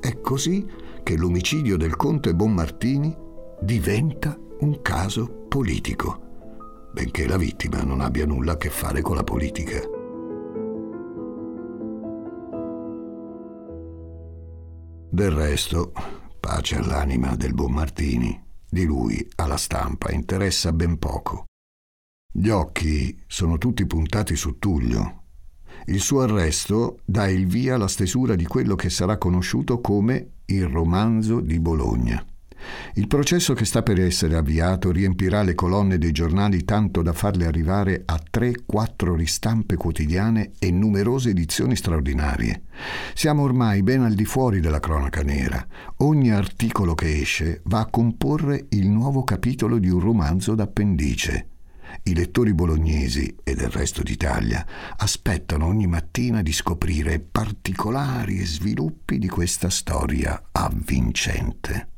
È 0.00 0.20
così 0.20 0.66
che 1.02 1.16
l'omicidio 1.16 1.76
del 1.76 1.96
conte 1.96 2.34
Bonmartini 2.34 3.16
diventa 3.60 4.36
un 4.60 4.82
caso 4.82 5.46
politico, 5.48 6.20
benché 6.92 7.26
la 7.26 7.36
vittima 7.36 7.82
non 7.82 8.00
abbia 8.00 8.26
nulla 8.26 8.52
a 8.52 8.56
che 8.56 8.70
fare 8.70 9.00
con 9.00 9.16
la 9.16 9.24
politica. 9.24 9.95
Del 15.08 15.30
resto, 15.30 15.92
pace 16.40 16.76
all'anima 16.76 17.36
del 17.36 17.54
buon 17.54 17.72
Martini, 17.72 18.38
di 18.68 18.84
lui 18.84 19.26
alla 19.36 19.56
stampa 19.56 20.10
interessa 20.10 20.72
ben 20.72 20.98
poco. 20.98 21.44
Gli 22.32 22.48
occhi 22.48 23.22
sono 23.26 23.56
tutti 23.56 23.86
puntati 23.86 24.34
su 24.34 24.58
Tullio. 24.58 25.22
Il 25.86 26.00
suo 26.00 26.22
arresto 26.22 26.98
dà 27.04 27.28
il 27.28 27.46
via 27.46 27.76
alla 27.76 27.88
stesura 27.88 28.34
di 28.34 28.46
quello 28.46 28.74
che 28.74 28.90
sarà 28.90 29.16
conosciuto 29.16 29.80
come 29.80 30.32
il 30.46 30.66
romanzo 30.66 31.40
di 31.40 31.60
Bologna. 31.60 32.22
Il 32.94 33.06
processo 33.06 33.54
che 33.54 33.64
sta 33.64 33.82
per 33.82 34.00
essere 34.00 34.36
avviato 34.36 34.90
riempirà 34.90 35.42
le 35.42 35.54
colonne 35.54 35.98
dei 35.98 36.12
giornali 36.12 36.64
tanto 36.64 37.02
da 37.02 37.12
farle 37.12 37.46
arrivare 37.46 38.02
a 38.04 38.18
3-4 38.18 39.14
ristampe 39.14 39.76
quotidiane 39.76 40.52
e 40.58 40.70
numerose 40.70 41.30
edizioni 41.30 41.76
straordinarie. 41.76 42.62
Siamo 43.14 43.42
ormai 43.42 43.82
ben 43.82 44.02
al 44.02 44.14
di 44.14 44.24
fuori 44.24 44.60
della 44.60 44.80
cronaca 44.80 45.22
nera. 45.22 45.66
Ogni 45.98 46.30
articolo 46.30 46.94
che 46.94 47.20
esce 47.20 47.60
va 47.64 47.80
a 47.80 47.86
comporre 47.86 48.66
il 48.70 48.88
nuovo 48.88 49.24
capitolo 49.24 49.78
di 49.78 49.88
un 49.88 50.00
romanzo 50.00 50.54
d'appendice. 50.54 51.48
I 52.02 52.14
lettori 52.14 52.52
bolognesi 52.52 53.34
e 53.42 53.54
del 53.54 53.70
resto 53.70 54.02
d'Italia 54.02 54.64
aspettano 54.96 55.66
ogni 55.66 55.86
mattina 55.86 56.42
di 56.42 56.52
scoprire 56.52 57.20
particolari 57.20 58.44
sviluppi 58.44 59.18
di 59.18 59.28
questa 59.28 59.70
storia 59.70 60.48
avvincente. 60.52 61.95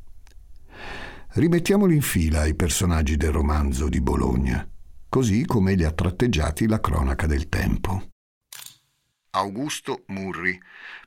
Rimettiamoli 1.31 1.93
in 1.93 2.01
fila 2.01 2.45
i 2.45 2.55
personaggi 2.55 3.15
del 3.15 3.31
romanzo 3.31 3.87
di 3.87 4.01
Bologna, 4.01 4.67
così 5.07 5.45
come 5.45 5.75
li 5.75 5.83
ha 5.83 5.91
tratteggiati 5.91 6.65
la 6.65 6.79
cronaca 6.79 7.27
del 7.27 7.47
tempo. 7.49 8.09
Augusto 9.31 10.05
Murri, 10.07 10.59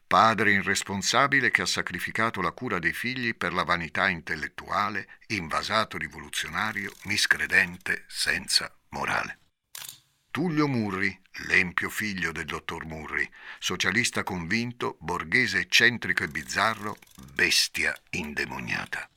padre 0.06 0.52
irresponsabile 0.52 1.50
che 1.50 1.62
ha 1.62 1.66
sacrificato 1.66 2.40
la 2.40 2.52
cura 2.52 2.78
dei 2.78 2.92
figli 2.92 3.34
per 3.34 3.52
la 3.52 3.64
vanità 3.64 4.08
intellettuale, 4.08 5.08
invasato 5.28 5.98
rivoluzionario, 5.98 6.92
miscredente, 7.06 8.04
senza 8.06 8.72
morale. 8.90 9.38
Tullio 10.30 10.68
Murri, 10.68 11.20
l'empio 11.48 11.90
figlio 11.90 12.30
del 12.30 12.44
dottor 12.44 12.86
Murri, 12.86 13.28
socialista 13.58 14.22
convinto, 14.22 14.96
borghese 15.00 15.58
eccentrico 15.58 16.22
e 16.22 16.28
bizzarro, 16.28 16.96
bestia 17.34 17.92
indemoniata. 18.10 19.10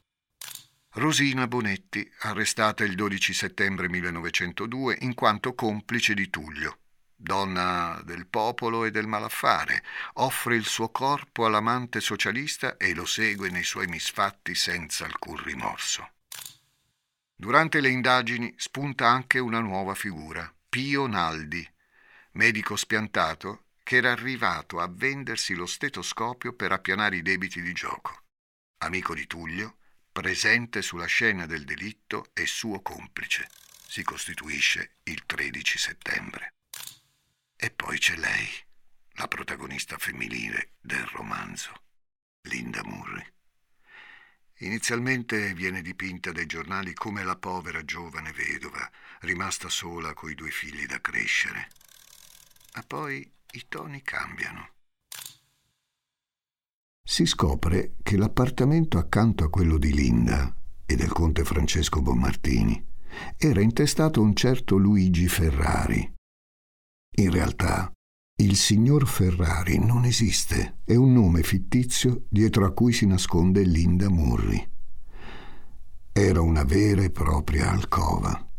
Rosina 0.97 1.45
Bonetti, 1.45 2.09
arrestata 2.19 2.85
il 2.85 2.95
12 2.95 3.33
settembre 3.33 3.89
1902 3.89 4.99
in 5.01 5.13
quanto 5.13 5.53
complice 5.53 6.13
di 6.13 6.29
Tullio. 6.29 6.79
Donna 7.13 8.01
del 8.05 8.27
popolo 8.27 8.85
e 8.85 8.91
del 8.91 9.05
malaffare, 9.05 9.83
offre 10.13 10.55
il 10.55 10.63
suo 10.63 10.91
corpo 10.91 11.45
all'amante 11.45 11.99
socialista 11.99 12.77
e 12.77 12.93
lo 12.93 13.05
segue 13.05 13.49
nei 13.49 13.65
suoi 13.65 13.87
misfatti 13.87 14.55
senza 14.55 15.03
alcun 15.03 15.35
rimorso. 15.43 16.11
Durante 17.35 17.81
le 17.81 17.89
indagini 17.89 18.53
spunta 18.55 19.09
anche 19.09 19.37
una 19.37 19.59
nuova 19.59 19.95
figura, 19.95 20.49
Pio 20.69 21.07
Naldi, 21.07 21.69
medico 22.33 22.77
spiantato 22.77 23.65
che 23.83 23.97
era 23.97 24.13
arrivato 24.13 24.79
a 24.79 24.87
vendersi 24.89 25.55
lo 25.55 25.65
stetoscopio 25.65 26.53
per 26.53 26.71
appianare 26.71 27.17
i 27.17 27.21
debiti 27.21 27.61
di 27.61 27.73
gioco. 27.73 28.23
Amico 28.77 29.13
di 29.13 29.27
Tullio, 29.27 29.75
presente 30.15 30.81
sulla 30.81 31.07
scena 31.07 31.45
del 31.45 31.65
delitto 31.65 32.31
e 32.33 32.45
suo 32.45 32.81
complice. 32.81 33.49
Si 33.85 34.01
costituisce 34.01 34.99
il 35.03 35.25
13 35.25 35.77
settembre. 35.77 36.53
E 37.57 37.69
poi 37.69 37.97
c'è 37.97 38.15
lei, 38.15 38.47
la 39.15 39.27
protagonista 39.27 39.97
femminile 39.97 40.75
del 40.79 41.05
romanzo, 41.07 41.73
Linda 42.43 42.81
Murray. 42.85 43.25
Inizialmente 44.59 45.53
viene 45.53 45.81
dipinta 45.81 46.31
dai 46.31 46.45
giornali 46.45 46.93
come 46.93 47.25
la 47.25 47.35
povera 47.35 47.83
giovane 47.83 48.31
vedova, 48.31 48.89
rimasta 49.19 49.67
sola 49.67 50.13
coi 50.13 50.33
due 50.33 50.49
figli 50.49 50.85
da 50.85 51.01
crescere. 51.01 51.67
Ma 52.75 52.83
poi 52.83 53.29
i 53.51 53.65
toni 53.67 54.01
cambiano 54.01 54.74
si 57.07 57.27
scopre 57.27 57.93
che 58.01 58.17
l'appartamento 58.17 58.97
accanto 58.97 59.43
a 59.43 59.49
quello 59.49 59.77
di 59.77 59.93
Linda 59.93 60.51
e 60.87 60.95
del 60.95 61.11
conte 61.11 61.43
Francesco 61.43 62.01
Bonmartini 62.01 62.83
era 63.37 63.61
intestato 63.61 64.21
un 64.21 64.35
certo 64.35 64.75
Luigi 64.75 65.27
Ferrari. 65.27 66.13
In 67.17 67.29
realtà, 67.29 67.91
il 68.41 68.55
signor 68.55 69.07
Ferrari 69.07 69.77
non 69.77 70.03
esiste, 70.03 70.79
è 70.83 70.95
un 70.95 71.13
nome 71.13 71.43
fittizio 71.43 72.25
dietro 72.27 72.65
a 72.65 72.71
cui 72.71 72.91
si 72.91 73.05
nasconde 73.05 73.61
Linda 73.61 74.09
Murri. 74.09 74.67
Era 76.11 76.41
una 76.41 76.63
vera 76.63 77.03
e 77.03 77.11
propria 77.11 77.69
alcova, 77.69 78.49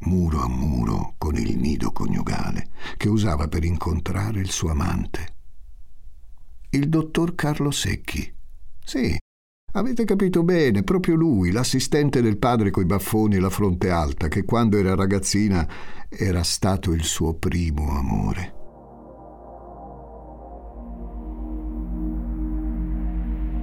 muro 0.00 0.42
a 0.42 0.48
muro 0.48 1.14
con 1.16 1.36
il 1.36 1.56
nido 1.56 1.90
coniugale, 1.90 2.68
che 2.98 3.08
usava 3.08 3.48
per 3.48 3.64
incontrare 3.64 4.40
il 4.40 4.50
suo 4.50 4.70
amante 4.70 5.36
il 6.70 6.88
dottor 6.88 7.34
Carlo 7.34 7.70
Secchi. 7.70 8.30
Sì, 8.84 9.16
avete 9.72 10.04
capito 10.04 10.42
bene, 10.42 10.82
proprio 10.82 11.14
lui, 11.14 11.50
l'assistente 11.50 12.20
del 12.20 12.36
padre 12.36 12.70
coi 12.70 12.84
baffoni 12.84 13.36
e 13.36 13.40
la 13.40 13.48
fronte 13.48 13.90
alta, 13.90 14.28
che 14.28 14.44
quando 14.44 14.76
era 14.76 14.94
ragazzina 14.94 15.66
era 16.08 16.42
stato 16.42 16.92
il 16.92 17.04
suo 17.04 17.34
primo 17.34 17.90
amore. 17.90 18.54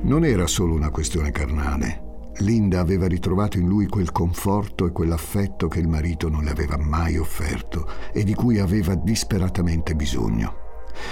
Non 0.04 0.24
era 0.24 0.48
solo 0.48 0.74
una 0.74 0.90
questione 0.90 1.32
carnale. 1.32 2.02
Linda 2.40 2.80
aveva 2.80 3.08
ritrovato 3.08 3.58
in 3.58 3.68
lui 3.68 3.88
quel 3.88 4.12
conforto 4.12 4.86
e 4.86 4.92
quell'affetto 4.92 5.68
che 5.68 5.80
il 5.80 5.88
marito 5.88 6.28
non 6.28 6.44
le 6.44 6.52
aveva 6.52 6.78
mai 6.78 7.18
offerto 7.18 7.88
e 8.12 8.24
di 8.24 8.34
cui 8.34 8.60
aveva 8.60 8.94
disperatamente 8.94 9.96
bisogno. 9.96 10.65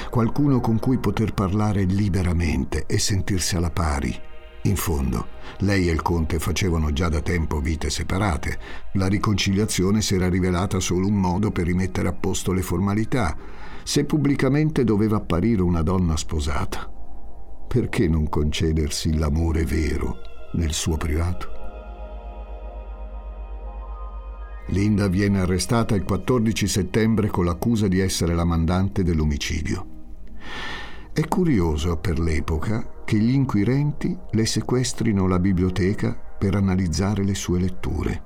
Qualcuno 0.09 0.59
con 0.59 0.79
cui 0.79 0.97
poter 0.97 1.33
parlare 1.33 1.83
liberamente 1.83 2.85
e 2.85 2.99
sentirsi 2.99 3.55
alla 3.55 3.71
pari. 3.71 4.31
In 4.65 4.77
fondo, 4.77 5.27
lei 5.59 5.89
e 5.89 5.91
il 5.91 6.01
conte 6.01 6.39
facevano 6.39 6.93
già 6.93 7.09
da 7.09 7.19
tempo 7.19 7.59
vite 7.59 7.89
separate. 7.89 8.57
La 8.93 9.07
riconciliazione 9.07 10.01
si 10.01 10.15
era 10.15 10.29
rivelata 10.29 10.79
solo 10.79 11.07
un 11.07 11.15
modo 11.15 11.51
per 11.51 11.65
rimettere 11.65 12.07
a 12.07 12.13
posto 12.13 12.53
le 12.53 12.61
formalità, 12.61 13.35
se 13.83 14.05
pubblicamente 14.05 14.85
doveva 14.85 15.17
apparire 15.17 15.61
una 15.61 15.81
donna 15.81 16.15
sposata. 16.15 16.89
Perché 17.67 18.07
non 18.07 18.29
concedersi 18.29 19.17
l'amore 19.17 19.65
vero 19.65 20.19
nel 20.53 20.71
suo 20.71 20.95
privato? 20.95 21.52
Linda 24.67 25.07
viene 25.07 25.41
arrestata 25.41 25.93
il 25.95 26.03
14 26.03 26.67
settembre 26.67 27.27
con 27.27 27.45
l'accusa 27.45 27.87
di 27.87 27.99
essere 27.99 28.33
la 28.33 28.45
mandante 28.45 29.03
dell'omicidio. 29.03 29.87
È 31.11 31.27
curioso 31.27 31.97
per 31.97 32.19
l'epoca 32.19 33.03
che 33.05 33.17
gli 33.17 33.33
inquirenti 33.33 34.17
le 34.31 34.45
sequestrino 34.45 35.27
la 35.27 35.37
biblioteca 35.37 36.13
per 36.13 36.55
analizzare 36.55 37.23
le 37.23 37.35
sue 37.35 37.59
letture. 37.59 38.23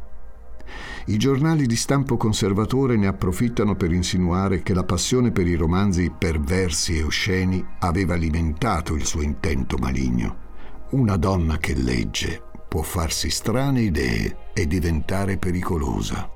I 1.08 1.18
giornali 1.18 1.66
di 1.66 1.76
stampo 1.76 2.18
conservatore 2.18 2.98
ne 2.98 3.08
approfittano 3.08 3.76
per 3.76 3.92
insinuare 3.92 4.62
che 4.62 4.74
la 4.74 4.84
passione 4.84 5.32
per 5.32 5.48
i 5.48 5.56
romanzi 5.56 6.12
perversi 6.16 6.98
e 6.98 7.04
osceni 7.04 7.66
aveva 7.80 8.14
alimentato 8.14 8.94
il 8.94 9.06
suo 9.06 9.22
intento 9.22 9.78
maligno. 9.78 10.46
Una 10.92 11.18
donna 11.18 11.58
che 11.58 11.74
legge 11.76 12.47
può 12.68 12.82
farsi 12.82 13.30
strane 13.30 13.82
idee 13.82 14.52
e 14.54 14.68
diventare 14.68 15.38
pericolosa. 15.38 16.30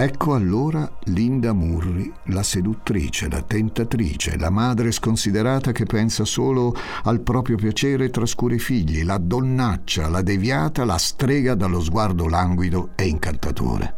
Ecco 0.00 0.34
allora 0.34 0.88
Linda 1.06 1.52
Murri, 1.52 2.12
la 2.26 2.44
seduttrice, 2.44 3.28
la 3.28 3.42
tentatrice, 3.42 4.38
la 4.38 4.48
madre 4.48 4.92
sconsiderata 4.92 5.72
che 5.72 5.86
pensa 5.86 6.24
solo 6.24 6.72
al 7.02 7.20
proprio 7.20 7.56
piacere 7.56 8.04
e 8.04 8.10
trascura 8.10 8.54
i 8.54 8.60
figli, 8.60 9.02
la 9.02 9.18
donnaccia, 9.18 10.08
la 10.08 10.22
deviata, 10.22 10.84
la 10.84 10.98
strega 10.98 11.56
dallo 11.56 11.80
sguardo 11.80 12.28
languido 12.28 12.90
e 12.94 13.08
incantatore. 13.08 13.94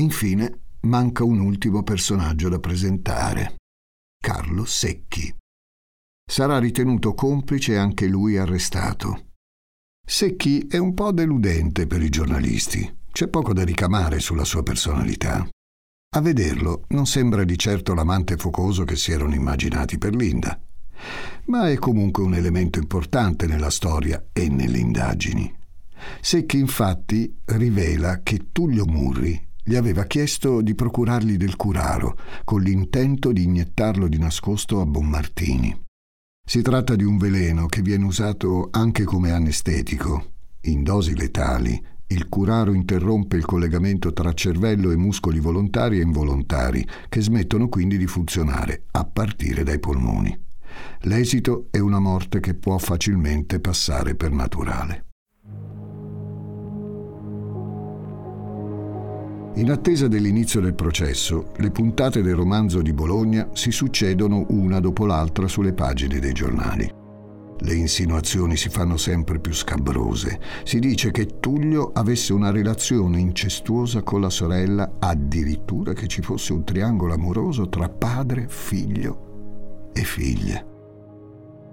Infine 0.00 0.62
manca 0.80 1.22
un 1.22 1.38
ultimo 1.38 1.84
personaggio 1.84 2.48
da 2.48 2.58
presentare, 2.58 3.54
Carlo 4.18 4.64
Secchi. 4.64 5.39
Sarà 6.30 6.60
ritenuto 6.60 7.12
complice 7.12 7.76
anche 7.76 8.06
lui 8.06 8.36
arrestato. 8.36 9.30
Secchi 10.06 10.68
è 10.68 10.76
un 10.76 10.94
po' 10.94 11.10
deludente 11.10 11.88
per 11.88 12.00
i 12.02 12.08
giornalisti. 12.08 12.98
C'è 13.10 13.26
poco 13.26 13.52
da 13.52 13.64
ricamare 13.64 14.20
sulla 14.20 14.44
sua 14.44 14.62
personalità. 14.62 15.44
A 16.14 16.20
vederlo 16.20 16.84
non 16.90 17.06
sembra 17.06 17.42
di 17.42 17.58
certo 17.58 17.94
l'amante 17.94 18.36
focoso 18.36 18.84
che 18.84 18.94
si 18.94 19.10
erano 19.10 19.34
immaginati 19.34 19.98
per 19.98 20.14
Linda, 20.14 20.56
ma 21.46 21.68
è 21.68 21.74
comunque 21.78 22.22
un 22.22 22.36
elemento 22.36 22.78
importante 22.78 23.48
nella 23.48 23.70
storia 23.70 24.28
e 24.32 24.48
nelle 24.48 24.78
indagini. 24.78 25.52
Secchi 26.20 26.58
infatti 26.58 27.40
rivela 27.46 28.22
che 28.22 28.50
Tullio 28.52 28.86
Murri 28.86 29.48
gli 29.64 29.74
aveva 29.74 30.04
chiesto 30.04 30.62
di 30.62 30.76
procurargli 30.76 31.36
del 31.36 31.56
curaro 31.56 32.16
con 32.44 32.62
l'intento 32.62 33.32
di 33.32 33.42
iniettarlo 33.42 34.06
di 34.06 34.18
nascosto 34.18 34.80
a 34.80 34.86
Bonmartini. 34.86 35.88
Si 36.50 36.62
tratta 36.62 36.96
di 36.96 37.04
un 37.04 37.16
veleno 37.16 37.66
che 37.66 37.80
viene 37.80 38.04
usato 38.04 38.70
anche 38.72 39.04
come 39.04 39.30
anestetico. 39.30 40.32
In 40.62 40.82
dosi 40.82 41.14
letali, 41.14 41.80
il 42.08 42.28
curaro 42.28 42.72
interrompe 42.72 43.36
il 43.36 43.44
collegamento 43.44 44.12
tra 44.12 44.32
cervello 44.32 44.90
e 44.90 44.96
muscoli 44.96 45.38
volontari 45.38 46.00
e 46.00 46.02
involontari, 46.02 46.84
che 47.08 47.20
smettono 47.20 47.68
quindi 47.68 47.96
di 47.96 48.08
funzionare, 48.08 48.86
a 48.90 49.04
partire 49.04 49.62
dai 49.62 49.78
polmoni. 49.78 50.36
L'esito 51.02 51.68
è 51.70 51.78
una 51.78 52.00
morte 52.00 52.40
che 52.40 52.54
può 52.54 52.78
facilmente 52.78 53.60
passare 53.60 54.16
per 54.16 54.32
naturale. 54.32 55.09
In 59.54 59.70
attesa 59.70 60.06
dell'inizio 60.06 60.60
del 60.60 60.74
processo, 60.74 61.50
le 61.56 61.70
puntate 61.70 62.22
del 62.22 62.36
romanzo 62.36 62.80
di 62.82 62.92
Bologna 62.92 63.48
si 63.52 63.72
succedono 63.72 64.46
una 64.50 64.78
dopo 64.78 65.06
l'altra 65.06 65.48
sulle 65.48 65.72
pagine 65.72 66.20
dei 66.20 66.32
giornali. 66.32 66.90
Le 67.62 67.74
insinuazioni 67.74 68.56
si 68.56 68.68
fanno 68.70 68.96
sempre 68.96 69.38
più 69.38 69.52
scabrose. 69.52 70.40
Si 70.64 70.78
dice 70.78 71.10
che 71.10 71.40
Tullio 71.40 71.90
avesse 71.92 72.32
una 72.32 72.50
relazione 72.50 73.18
incestuosa 73.18 74.02
con 74.02 74.20
la 74.22 74.30
sorella, 74.30 74.92
addirittura 74.98 75.92
che 75.92 76.06
ci 76.06 76.22
fosse 76.22 76.52
un 76.52 76.64
triangolo 76.64 77.12
amoroso 77.12 77.68
tra 77.68 77.88
padre, 77.88 78.46
figlio 78.48 79.90
e 79.92 80.02
figlia. 80.04 80.69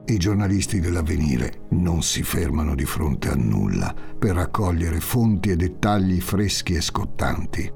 I 0.09 0.17
giornalisti 0.17 0.79
dell'avvenire 0.79 1.63
non 1.71 2.01
si 2.01 2.23
fermano 2.23 2.75
di 2.75 2.85
fronte 2.85 3.27
a 3.27 3.35
nulla 3.35 3.93
per 4.17 4.35
raccogliere 4.35 5.01
fonti 5.01 5.49
e 5.49 5.57
dettagli 5.57 6.21
freschi 6.21 6.75
e 6.75 6.81
scottanti. 6.81 7.69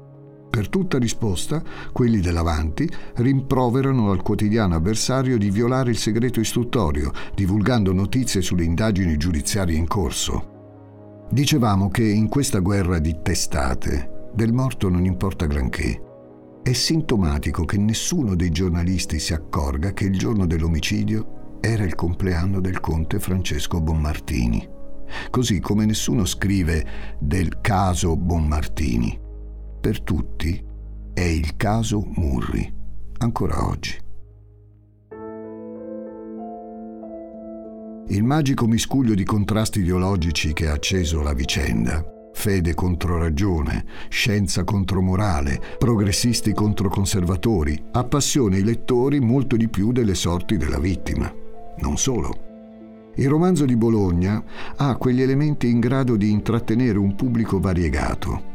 Per 0.48 0.70
tutta 0.70 0.98
risposta, 0.98 1.62
quelli 1.92 2.20
dell'Avanti 2.20 2.88
rimproverano 3.16 4.10
al 4.10 4.22
quotidiano 4.22 4.76
avversario 4.76 5.36
di 5.36 5.50
violare 5.50 5.90
il 5.90 5.98
segreto 5.98 6.40
istruttorio, 6.40 7.12
divulgando 7.34 7.92
notizie 7.92 8.40
sulle 8.40 8.64
indagini 8.64 9.18
giudiziarie 9.18 9.76
in 9.76 9.86
corso. 9.86 11.26
Dicevamo 11.30 11.90
che 11.90 12.04
in 12.04 12.28
questa 12.28 12.60
guerra 12.60 12.98
di 12.98 13.14
testate 13.20 14.30
del 14.34 14.54
morto 14.54 14.88
non 14.88 15.04
importa 15.04 15.44
granché. 15.44 16.00
È 16.62 16.72
sintomatico 16.72 17.66
che 17.66 17.76
nessuno 17.76 18.34
dei 18.34 18.50
giornalisti 18.50 19.18
si 19.18 19.34
accorga 19.34 19.92
che 19.92 20.04
il 20.04 20.16
giorno 20.16 20.46
dell'omicidio 20.46 21.40
era 21.64 21.84
il 21.84 21.94
compleanno 21.94 22.60
del 22.60 22.80
conte 22.80 23.20
Francesco 23.20 23.80
Bonmartini. 23.80 24.68
Così 25.30 25.60
come 25.60 25.84
nessuno 25.84 26.24
scrive 26.24 26.84
del 27.20 27.60
caso 27.60 28.16
Bonmartini. 28.16 29.16
Per 29.80 30.02
tutti 30.02 30.60
è 31.14 31.20
il 31.20 31.54
caso 31.56 32.02
Murri, 32.16 32.74
ancora 33.18 33.64
oggi. 33.68 33.96
Il 38.08 38.24
magico 38.24 38.66
miscuglio 38.66 39.14
di 39.14 39.24
contrasti 39.24 39.80
ideologici 39.80 40.52
che 40.52 40.68
ha 40.68 40.72
acceso 40.72 41.22
la 41.22 41.32
vicenda, 41.32 42.04
fede 42.32 42.74
contro 42.74 43.18
ragione, 43.18 43.84
scienza 44.08 44.64
contro 44.64 45.00
morale, 45.00 45.60
progressisti 45.78 46.52
contro 46.52 46.88
conservatori, 46.88 47.80
appassiona 47.92 48.56
i 48.56 48.64
lettori 48.64 49.20
molto 49.20 49.56
di 49.56 49.68
più 49.68 49.92
delle 49.92 50.16
sorti 50.16 50.56
della 50.56 50.80
vittima. 50.80 51.41
Non 51.78 51.96
solo. 51.96 52.50
Il 53.16 53.28
romanzo 53.28 53.64
di 53.64 53.76
Bologna 53.76 54.42
ha 54.76 54.96
quegli 54.96 55.20
elementi 55.20 55.68
in 55.68 55.80
grado 55.80 56.16
di 56.16 56.30
intrattenere 56.30 56.98
un 56.98 57.14
pubblico 57.14 57.60
variegato. 57.60 58.50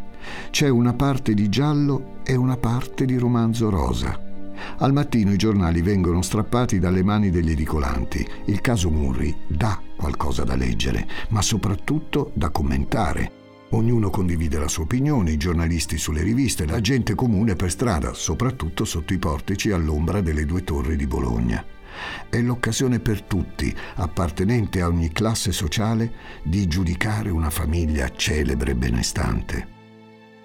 C'è 0.49 0.67
una 0.67 0.93
parte 0.93 1.33
di 1.33 1.47
giallo 1.47 2.19
e 2.23 2.35
una 2.35 2.57
parte 2.57 3.05
di 3.05 3.17
romanzo 3.17 3.69
rosa. 3.69 4.19
Al 4.79 4.93
mattino 4.93 5.31
i 5.31 5.37
giornali 5.37 5.81
vengono 5.81 6.21
strappati 6.21 6.79
dalle 6.79 7.03
mani 7.03 7.29
degli 7.29 7.51
edicolanti. 7.51 8.27
Il 8.45 8.61
caso 8.61 8.89
Murri 8.89 9.35
dà 9.47 9.79
qualcosa 9.95 10.43
da 10.43 10.55
leggere, 10.55 11.07
ma 11.29 11.41
soprattutto 11.41 12.31
da 12.33 12.49
commentare. 12.49 13.31
Ognuno 13.71 14.09
condivide 14.09 14.57
la 14.57 14.67
sua 14.67 14.83
opinione, 14.83 15.31
i 15.31 15.37
giornalisti 15.37 15.97
sulle 15.97 16.23
riviste, 16.23 16.65
la 16.65 16.81
gente 16.81 17.15
comune 17.15 17.55
per 17.55 17.69
strada, 17.69 18.13
soprattutto 18.13 18.85
sotto 18.85 19.13
i 19.13 19.17
portici 19.17 19.71
all'ombra 19.71 20.21
delle 20.21 20.45
due 20.45 20.63
torri 20.63 20.95
di 20.95 21.05
Bologna. 21.05 21.63
È 22.29 22.39
l'occasione 22.39 22.99
per 22.99 23.23
tutti, 23.23 23.75
appartenenti 23.95 24.79
a 24.79 24.87
ogni 24.87 25.11
classe 25.11 25.51
sociale, 25.51 26.11
di 26.43 26.67
giudicare 26.67 27.29
una 27.29 27.49
famiglia 27.49 28.09
celebre 28.15 28.71
e 28.71 28.75
benestante. 28.75 29.67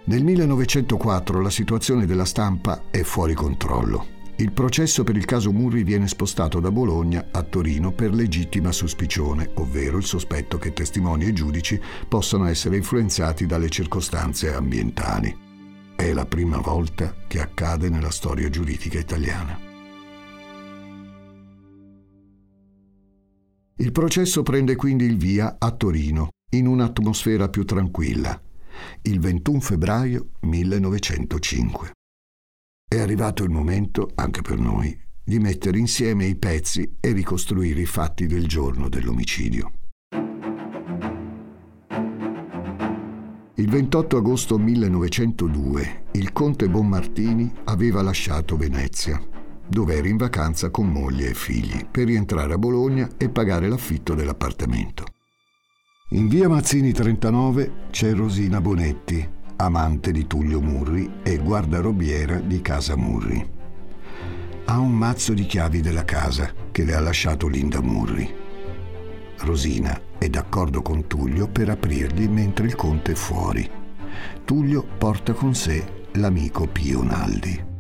Nel 0.04 0.24
1904 0.24 1.40
la 1.40 1.50
situazione 1.50 2.06
della 2.06 2.24
stampa 2.24 2.84
è 2.90 3.02
fuori 3.02 3.34
controllo. 3.34 4.20
Il 4.36 4.50
processo 4.50 5.04
per 5.04 5.16
il 5.16 5.24
caso 5.24 5.52
Murri 5.52 5.84
viene 5.84 6.08
spostato 6.08 6.58
da 6.58 6.72
Bologna 6.72 7.28
a 7.30 7.42
Torino 7.42 7.92
per 7.92 8.12
legittima 8.12 8.72
suspicione, 8.72 9.50
ovvero 9.54 9.98
il 9.98 10.04
sospetto 10.04 10.58
che 10.58 10.72
testimoni 10.72 11.26
e 11.26 11.32
giudici 11.32 11.80
possano 12.08 12.46
essere 12.46 12.76
influenzati 12.76 13.46
dalle 13.46 13.68
circostanze 13.68 14.52
ambientali. 14.52 15.32
È 15.94 16.12
la 16.12 16.26
prima 16.26 16.58
volta 16.58 17.14
che 17.28 17.40
accade 17.40 17.88
nella 17.88 18.10
storia 18.10 18.48
giuridica 18.48 18.98
italiana. 18.98 19.71
Il 23.76 23.90
processo 23.90 24.42
prende 24.42 24.76
quindi 24.76 25.04
il 25.04 25.16
via 25.16 25.56
a 25.58 25.70
Torino, 25.70 26.28
in 26.50 26.66
un'atmosfera 26.66 27.48
più 27.48 27.64
tranquilla, 27.64 28.40
il 29.02 29.18
21 29.18 29.60
febbraio 29.60 30.30
1905. 30.40 31.92
È 32.86 32.98
arrivato 32.98 33.42
il 33.42 33.50
momento, 33.50 34.10
anche 34.14 34.42
per 34.42 34.58
noi, 34.58 34.96
di 35.24 35.38
mettere 35.38 35.78
insieme 35.78 36.26
i 36.26 36.36
pezzi 36.36 36.96
e 37.00 37.12
ricostruire 37.12 37.80
i 37.80 37.86
fatti 37.86 38.26
del 38.26 38.46
giorno 38.46 38.88
dell'omicidio. 38.90 39.72
Il 43.54 43.70
28 43.70 44.16
agosto 44.16 44.58
1902 44.58 46.04
il 46.12 46.32
conte 46.32 46.68
Bonmartini 46.68 47.50
aveva 47.64 48.02
lasciato 48.02 48.56
Venezia, 48.56 49.22
dove 49.72 49.96
era 49.96 50.06
in 50.06 50.18
vacanza 50.18 50.68
con 50.68 50.86
moglie 50.88 51.30
e 51.30 51.34
figli, 51.34 51.86
per 51.90 52.04
rientrare 52.04 52.52
a 52.52 52.58
Bologna 52.58 53.08
e 53.16 53.30
pagare 53.30 53.68
l'affitto 53.68 54.14
dell'appartamento. 54.14 55.06
In 56.10 56.28
via 56.28 56.46
Mazzini 56.46 56.92
39 56.92 57.86
c'è 57.90 58.12
Rosina 58.12 58.60
Bonetti, 58.60 59.26
amante 59.56 60.12
di 60.12 60.26
Tullio 60.26 60.60
Murri 60.60 61.20
e 61.22 61.38
guardarobiera 61.38 62.38
di 62.38 62.60
casa 62.60 62.96
Murri. 62.96 63.50
Ha 64.66 64.78
un 64.78 64.92
mazzo 64.92 65.32
di 65.32 65.46
chiavi 65.46 65.80
della 65.80 66.04
casa 66.04 66.52
che 66.70 66.84
le 66.84 66.94
ha 66.94 67.00
lasciato 67.00 67.48
Linda 67.48 67.80
Murri. 67.80 68.30
Rosina 69.38 69.98
è 70.18 70.28
d'accordo 70.28 70.82
con 70.82 71.06
Tullio 71.06 71.48
per 71.48 71.70
aprirgli 71.70 72.28
mentre 72.28 72.66
il 72.66 72.76
conte 72.76 73.12
è 73.12 73.14
fuori. 73.14 73.68
Tullio 74.44 74.86
porta 74.98 75.32
con 75.32 75.54
sé 75.54 75.82
l'amico 76.12 76.66
Pio 76.66 77.02
Naldi. 77.02 77.71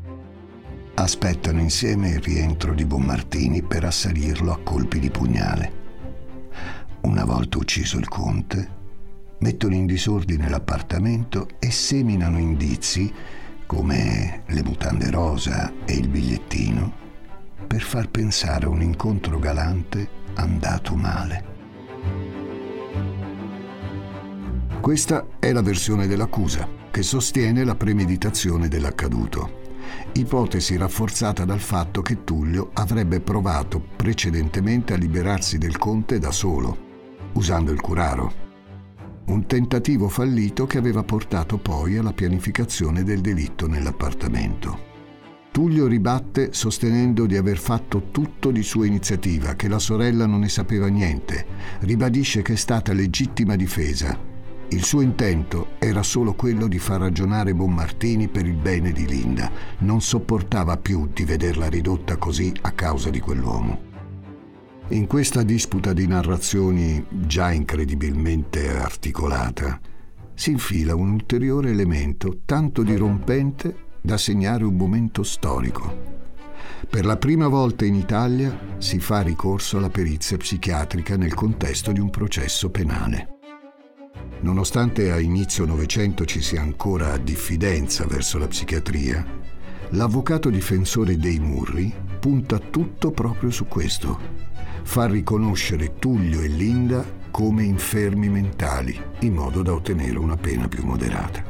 Aspettano 0.94 1.60
insieme 1.60 2.10
il 2.10 2.20
rientro 2.20 2.74
di 2.74 2.84
Bonmartini 2.84 3.62
per 3.62 3.84
assalirlo 3.84 4.52
a 4.52 4.60
colpi 4.62 4.98
di 4.98 5.10
pugnale. 5.10 5.80
Una 7.02 7.24
volta 7.24 7.56
ucciso 7.56 7.98
il 7.98 8.08
conte, 8.08 8.80
mettono 9.38 9.74
in 9.74 9.86
disordine 9.86 10.50
l'appartamento 10.50 11.48
e 11.58 11.70
seminano 11.70 12.38
indizi, 12.38 13.12
come 13.64 14.42
le 14.46 14.62
mutande 14.62 15.10
rosa 15.10 15.72
e 15.86 15.94
il 15.94 16.08
bigliettino, 16.08 16.92
per 17.66 17.80
far 17.80 18.10
pensare 18.10 18.66
a 18.66 18.68
un 18.68 18.82
incontro 18.82 19.38
galante 19.38 20.06
andato 20.34 20.94
male. 20.94 21.44
Questa 24.78 25.26
è 25.38 25.52
la 25.52 25.62
versione 25.62 26.06
dell'accusa, 26.06 26.68
che 26.90 27.02
sostiene 27.02 27.64
la 27.64 27.74
premeditazione 27.74 28.68
dell'accaduto 28.68 29.60
ipotesi 30.12 30.76
rafforzata 30.76 31.44
dal 31.44 31.60
fatto 31.60 32.02
che 32.02 32.24
Tullio 32.24 32.70
avrebbe 32.74 33.20
provato 33.20 33.82
precedentemente 33.96 34.92
a 34.92 34.96
liberarsi 34.96 35.58
del 35.58 35.78
conte 35.78 36.18
da 36.18 36.30
solo 36.30 36.90
usando 37.34 37.72
il 37.72 37.80
curaro. 37.80 38.50
Un 39.24 39.46
tentativo 39.46 40.08
fallito 40.08 40.66
che 40.66 40.78
aveva 40.78 41.02
portato 41.02 41.58
poi 41.58 41.96
alla 41.96 42.12
pianificazione 42.12 43.04
del 43.04 43.20
delitto 43.20 43.66
nell'appartamento. 43.66 44.90
Tullio 45.52 45.86
ribatte 45.86 46.52
sostenendo 46.52 47.26
di 47.26 47.36
aver 47.36 47.58
fatto 47.58 48.08
tutto 48.10 48.50
di 48.50 48.62
sua 48.62 48.86
iniziativa, 48.86 49.54
che 49.54 49.68
la 49.68 49.78
sorella 49.78 50.26
non 50.26 50.40
ne 50.40 50.48
sapeva 50.48 50.88
niente, 50.88 51.46
ribadisce 51.80 52.42
che 52.42 52.54
è 52.54 52.56
stata 52.56 52.92
legittima 52.92 53.54
difesa. 53.54 54.31
Il 54.72 54.84
suo 54.84 55.02
intento 55.02 55.72
era 55.78 56.02
solo 56.02 56.32
quello 56.32 56.66
di 56.66 56.78
far 56.78 57.00
ragionare 57.00 57.54
Bonmartini 57.54 58.28
per 58.28 58.46
il 58.46 58.56
bene 58.56 58.90
di 58.90 59.06
Linda, 59.06 59.50
non 59.80 60.00
sopportava 60.00 60.78
più 60.78 61.10
di 61.12 61.24
vederla 61.24 61.68
ridotta 61.68 62.16
così 62.16 62.50
a 62.62 62.70
causa 62.70 63.10
di 63.10 63.20
quell'uomo. 63.20 63.90
In 64.88 65.06
questa 65.06 65.42
disputa 65.42 65.92
di 65.92 66.06
narrazioni 66.06 67.04
già 67.10 67.52
incredibilmente 67.52 68.70
articolata 68.70 69.78
si 70.32 70.52
infila 70.52 70.94
un 70.94 71.10
ulteriore 71.10 71.68
elemento 71.68 72.40
tanto 72.46 72.82
dirompente 72.82 73.90
da 74.00 74.16
segnare 74.16 74.64
un 74.64 74.74
momento 74.74 75.22
storico. 75.22 76.20
Per 76.88 77.04
la 77.04 77.18
prima 77.18 77.46
volta 77.46 77.84
in 77.84 77.94
Italia 77.94 78.58
si 78.78 78.98
fa 79.00 79.20
ricorso 79.20 79.76
alla 79.76 79.90
perizia 79.90 80.38
psichiatrica 80.38 81.18
nel 81.18 81.34
contesto 81.34 81.92
di 81.92 82.00
un 82.00 82.08
processo 82.08 82.70
penale. 82.70 83.40
Nonostante 84.42 85.10
a 85.10 85.18
inizio 85.18 85.64
Novecento 85.64 86.24
ci 86.24 86.40
sia 86.40 86.60
ancora 86.60 87.16
diffidenza 87.16 88.04
verso 88.06 88.38
la 88.38 88.46
psichiatria, 88.46 89.24
l'avvocato 89.90 90.50
difensore 90.50 91.16
dei 91.16 91.38
Murri 91.38 91.92
punta 92.20 92.58
tutto 92.58 93.10
proprio 93.10 93.50
su 93.50 93.66
questo 93.66 94.42
fa 94.82 95.06
riconoscere 95.06 95.94
Tullio 95.98 96.40
e 96.40 96.48
Linda 96.48 97.04
come 97.30 97.64
infermi 97.64 98.28
mentali, 98.28 99.00
in 99.20 99.34
modo 99.34 99.62
da 99.62 99.72
ottenere 99.72 100.18
una 100.18 100.36
pena 100.36 100.68
più 100.68 100.84
moderata. 100.84 101.42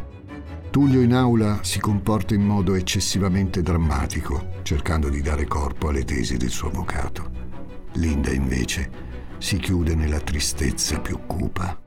Tullio 0.70 1.00
in 1.00 1.12
aula 1.12 1.58
si 1.62 1.80
comporta 1.80 2.34
in 2.34 2.42
modo 2.42 2.74
eccessivamente 2.74 3.62
drammatico, 3.62 4.60
cercando 4.62 5.08
di 5.08 5.20
dare 5.20 5.46
corpo 5.46 5.88
alle 5.88 6.04
tesi 6.04 6.36
del 6.36 6.50
suo 6.50 6.68
avvocato. 6.68 7.30
Linda 7.94 8.30
invece 8.30 8.90
si 9.38 9.58
chiude 9.58 9.94
nella 9.94 10.20
tristezza 10.20 11.00
più 11.00 11.18
cupa. 11.26 11.81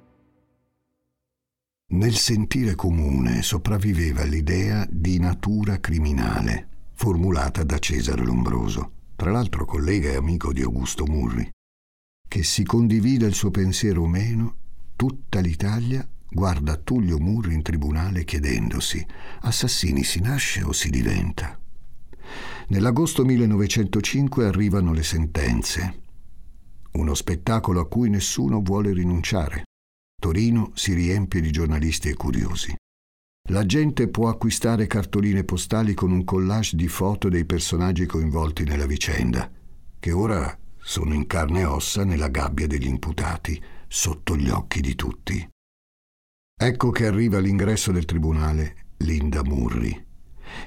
Nel 1.88 2.16
sentire 2.16 2.74
comune 2.74 3.44
sopravviveva 3.44 4.24
l'idea 4.24 4.88
di 4.90 5.20
natura 5.20 5.80
criminale, 5.80 6.68
formulata 6.94 7.64
da 7.64 7.78
Cesare 7.78 8.26
Lombroso 8.26 8.92
tra 9.16 9.32
l'altro 9.32 9.66
collega 9.66 10.10
e 10.10 10.16
amico 10.16 10.52
di 10.52 10.64
Augusto 10.64 11.06
Murri, 11.06 11.48
che 12.28 12.44
si 12.44 12.64
condivida 12.64 13.28
il 13.28 13.36
suo 13.36 13.52
pensiero 13.52 14.02
o 14.02 14.08
meno, 14.08 14.56
tutta 14.96 15.40
l'Italia 15.40 16.06
guarda 16.28 16.76
Tullio 16.76 17.20
Murri 17.20 17.54
in 17.54 17.62
tribunale 17.62 18.26
chiedendosi 18.26 19.06
assassini 19.42 20.04
si 20.04 20.20
nasce 20.22 20.64
o 20.64 20.74
si 20.74 20.90
diventa? 20.90 21.58
Nell'agosto 22.70 23.24
1905 23.24 24.46
arrivano 24.48 24.92
le 24.92 25.04
sentenze, 25.04 26.02
uno 26.94 27.14
spettacolo 27.14 27.80
a 27.80 27.88
cui 27.88 28.10
nessuno 28.10 28.60
vuole 28.62 28.92
rinunciare. 28.92 29.64
Torino 30.20 30.72
si 30.74 30.94
riempie 30.94 31.42
di 31.42 31.52
giornalisti 31.52 32.10
e 32.10 32.16
curiosi. 32.16 32.76
La 33.50 33.66
gente 33.66 34.08
può 34.10 34.28
acquistare 34.28 34.88
cartoline 34.88 35.44
postali 35.44 35.94
con 35.94 36.12
un 36.12 36.24
collage 36.24 36.76
di 36.76 36.88
foto 36.88 37.30
dei 37.30 37.46
personaggi 37.46 38.08
coinvolti 38.08 38.64
nella 38.64 38.88
vicenda, 38.88 39.52
che 40.00 40.12
ora 40.12 40.58
sono 40.78 41.14
in 41.14 41.28
carne 41.28 41.60
e 41.60 41.66
ossa 41.66 42.04
nella 42.04 42.30
gabbia 42.30 42.66
degli 42.66 42.88
imputati, 42.88 43.62
sotto 43.88 44.36
gli 44.36 44.50
occhi 44.50 44.82
di 44.82 44.96
tutti. 44.96 45.48
Ecco 46.58 46.90
che 46.90 47.06
arriva 47.06 47.38
all'ingresso 47.38 47.92
del 47.92 48.06
tribunale 48.06 48.86
Linda 48.98 49.44
Murri. 49.44 50.04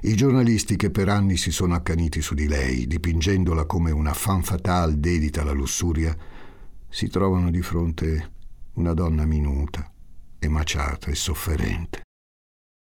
I 0.03 0.15
giornalisti 0.15 0.77
che 0.77 0.91
per 0.91 1.09
anni 1.09 1.37
si 1.37 1.51
sono 1.51 1.75
accaniti 1.75 2.21
su 2.21 2.35
di 2.35 2.47
lei, 2.47 2.87
dipingendola 2.87 3.65
come 3.65 3.91
una 3.91 4.13
fan 4.13 4.43
fatale 4.43 5.01
dedita 5.01 5.43
alla 5.43 5.53
lussuria, 5.53 6.17
si 6.89 7.09
trovano 7.09 7.51
di 7.51 7.63
fronte 7.63 8.33
una 8.79 8.95
donna 8.95 9.25
minuta, 9.25 9.93
emaciata 10.39 11.11
e 11.11 11.17
sofferente. 11.17 12.03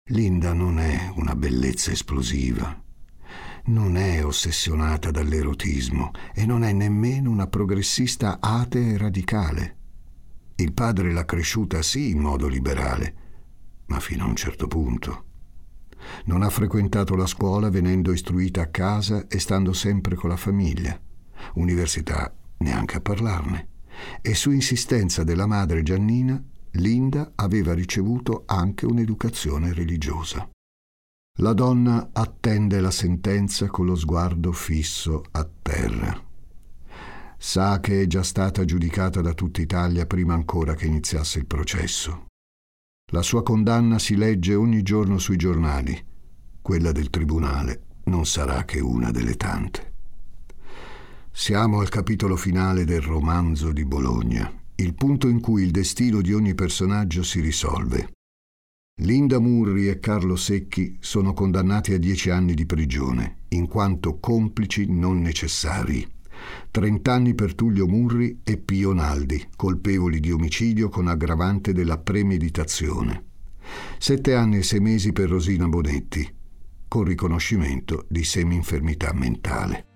Linda 0.09 0.55
non 0.55 0.79
è 0.79 1.13
una 1.17 1.37
bellezza 1.37 1.91
esplosiva, 1.91 2.83
non 3.65 3.99
è 3.99 4.25
ossessionata 4.25 5.11
dall'erotismo 5.11 6.11
e 6.33 6.47
non 6.47 6.65
è 6.65 6.73
nemmeno 6.73 7.31
una 7.31 7.49
progressista 7.49 8.39
atea 8.41 8.93
e 8.93 8.97
radicale. 8.97 9.77
Il 10.57 10.73
padre 10.73 11.13
l'ha 11.13 11.27
cresciuta 11.27 11.83
sì 11.83 12.09
in 12.09 12.19
modo 12.19 12.49
liberale, 12.49 13.15
ma 13.87 14.01
fino 14.01 14.25
a 14.25 14.29
un 14.29 14.37
certo 14.37 14.67
punto. 14.67 15.25
Non 16.25 16.41
ha 16.41 16.49
frequentato 16.49 17.15
la 17.15 17.27
scuola 17.27 17.69
venendo 17.69 18.11
istruita 18.11 18.63
a 18.63 18.69
casa 18.69 19.27
e 19.29 19.39
stando 19.39 19.75
sempre 19.75 20.15
con 20.15 20.31
la 20.31 20.39
famiglia. 20.39 20.99
Università 21.57 22.35
neanche 22.59 22.97
a 22.97 23.01
parlarne. 23.03 23.73
E 24.21 24.35
su 24.35 24.51
insistenza 24.51 25.25
della 25.25 25.47
madre 25.47 25.83
Giannina 25.83 26.43
Linda 26.77 27.33
aveva 27.37 27.73
ricevuto 27.73 28.43
anche 28.47 28.87
un'educazione 28.87 29.73
religiosa. 29.73 30.49
La 31.39 31.53
donna 31.53 32.11
attende 32.13 32.81
la 32.81 32.91
sentenza 32.91 33.67
con 33.69 33.87
lo 33.87 33.95
sguardo 33.95 34.53
fisso 34.53 35.25
a 35.33 35.49
terra. 35.63 36.23
Sa 37.37 37.81
che 37.81 38.03
è 38.03 38.07
già 38.07 38.23
stata 38.23 38.65
giudicata 38.65 39.21
da 39.21 39.35
tutta 39.35 39.61
Italia 39.61 40.07
prima 40.07 40.35
ancora 40.35 40.75
che 40.75 40.87
iniziasse 40.87 41.39
il 41.39 41.47
processo. 41.47 42.27
La 43.13 43.23
sua 43.23 43.43
condanna 43.43 43.99
si 43.99 44.17
legge 44.17 44.55
ogni 44.55 44.83
giorno 44.83 45.19
sui 45.19 45.37
giornali. 45.37 46.03
Quella 46.63 46.91
del 46.91 47.11
tribunale 47.11 47.83
non 48.05 48.27
sarà 48.27 48.65
che 48.65 48.81
una 48.81 49.11
delle 49.11 49.35
tante. 49.37 49.94
Siamo 51.37 51.81
al 51.81 51.89
capitolo 51.89 52.37
finale 52.37 52.85
del 52.85 53.01
romanzo 53.01 53.73
di 53.73 53.85
Bologna 53.85 54.49
il 54.77 54.95
punto 54.95 55.27
in 55.27 55.41
cui 55.41 55.65
il 55.65 55.73
destino 55.73 56.21
di 56.21 56.33
ogni 56.33 56.55
personaggio 56.55 57.25
si 57.25 57.41
risolve. 57.41 58.13
Linda 59.03 59.41
Murri 59.41 59.89
e 59.89 59.99
Carlo 59.99 60.37
Secchi 60.37 60.97
sono 61.01 61.33
condannati 61.33 61.93
a 61.93 61.99
dieci 61.99 62.31
anni 62.31 62.55
di 62.55 62.67
prigione, 62.67 63.39
in 63.49 63.67
quanto 63.67 64.21
complici 64.21 64.87
non 64.89 65.21
necessari. 65.21 66.09
Trent'anni 66.71 67.35
per 67.35 67.57
Tullio 67.57 67.89
Murri 67.89 68.41
e 68.45 68.57
Pio 68.57 68.93
Naldi, 68.93 69.45
colpevoli 69.57 70.21
di 70.21 70.31
omicidio 70.31 70.89
con 70.89 71.09
aggravante 71.09 71.73
della 71.73 71.99
premeditazione. 71.99 73.25
Sette 73.99 74.35
anni 74.35 74.59
e 74.59 74.63
sei 74.63 74.79
mesi 74.79 75.13
per 75.13 75.31
Rosina 75.31 75.67
Bonetti, 75.67 76.33
con 76.87 77.03
riconoscimento 77.03 78.07
di 78.09 78.23
semi-infermità 78.23 79.13
mentale. 79.13 79.87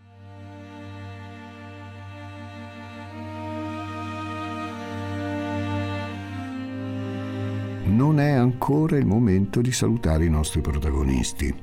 Non 7.88 8.20
è 8.20 8.30
ancora 8.30 8.96
il 8.96 9.06
momento 9.06 9.60
di 9.60 9.72
salutare 9.72 10.24
i 10.24 10.30
nostri 10.30 10.60
protagonisti. 10.60 11.54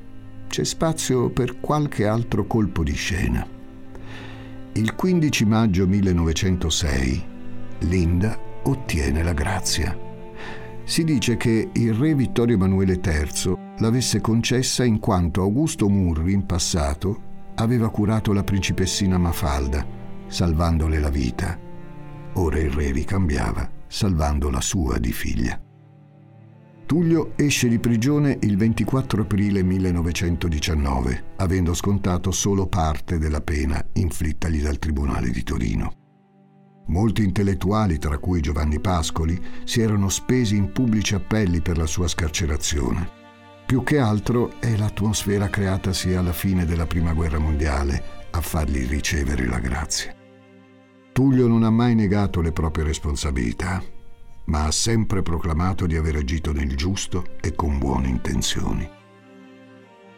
C'è 0.48 0.64
spazio 0.64 1.30
per 1.30 1.60
qualche 1.60 2.06
altro 2.06 2.46
colpo 2.46 2.82
di 2.82 2.94
scena. 2.94 3.46
Il 4.72 4.94
15 4.94 5.44
maggio 5.46 5.86
1906 5.86 7.24
Linda 7.80 8.38
ottiene 8.64 9.22
la 9.22 9.32
grazia. 9.32 9.96
Si 10.84 11.04
dice 11.04 11.36
che 11.36 11.70
il 11.72 11.94
re 11.94 12.14
Vittorio 12.14 12.54
Emanuele 12.54 13.00
III 13.02 13.56
l'avesse 13.78 14.20
concessa 14.20 14.84
in 14.84 14.98
quanto 14.98 15.42
Augusto 15.42 15.88
Murri 15.88 16.32
in 16.32 16.46
passato 16.46 17.22
aveva 17.56 17.90
curato 17.90 18.32
la 18.32 18.44
principessina 18.44 19.18
Mafalda, 19.18 19.84
salvandole 20.26 20.98
la 20.98 21.10
vita. 21.10 21.58
Ora 22.34 22.58
il 22.58 22.70
re 22.70 22.92
ricambiava, 22.92 23.68
salvando 23.86 24.50
la 24.50 24.60
sua 24.60 24.98
di 24.98 25.12
figlia. 25.12 25.65
Tullio 26.86 27.32
esce 27.34 27.66
di 27.66 27.80
prigione 27.80 28.38
il 28.42 28.56
24 28.56 29.22
aprile 29.22 29.64
1919, 29.64 31.32
avendo 31.38 31.74
scontato 31.74 32.30
solo 32.30 32.68
parte 32.68 33.18
della 33.18 33.40
pena 33.40 33.84
inflittagli 33.94 34.62
dal 34.62 34.78
Tribunale 34.78 35.30
di 35.30 35.42
Torino. 35.42 35.92
Molti 36.86 37.24
intellettuali, 37.24 37.98
tra 37.98 38.18
cui 38.18 38.40
Giovanni 38.40 38.78
Pascoli, 38.78 39.36
si 39.64 39.80
erano 39.80 40.08
spesi 40.08 40.54
in 40.54 40.70
pubblici 40.70 41.16
appelli 41.16 41.60
per 41.60 41.76
la 41.76 41.86
sua 41.86 42.06
scarcerazione. 42.06 43.10
Più 43.66 43.82
che 43.82 43.98
altro 43.98 44.60
è 44.60 44.76
l'atmosfera 44.76 45.48
creatasi 45.48 46.14
alla 46.14 46.32
fine 46.32 46.64
della 46.64 46.86
Prima 46.86 47.12
Guerra 47.14 47.40
Mondiale 47.40 48.00
a 48.30 48.40
fargli 48.40 48.86
ricevere 48.86 49.44
la 49.46 49.58
grazia. 49.58 50.14
Tullio 51.10 51.48
non 51.48 51.64
ha 51.64 51.70
mai 51.70 51.96
negato 51.96 52.40
le 52.40 52.52
proprie 52.52 52.84
responsabilità, 52.84 53.82
ma 54.46 54.64
ha 54.64 54.70
sempre 54.70 55.22
proclamato 55.22 55.86
di 55.86 55.96
aver 55.96 56.16
agito 56.16 56.52
nel 56.52 56.74
giusto 56.76 57.36
e 57.40 57.54
con 57.54 57.78
buone 57.78 58.08
intenzioni. 58.08 58.88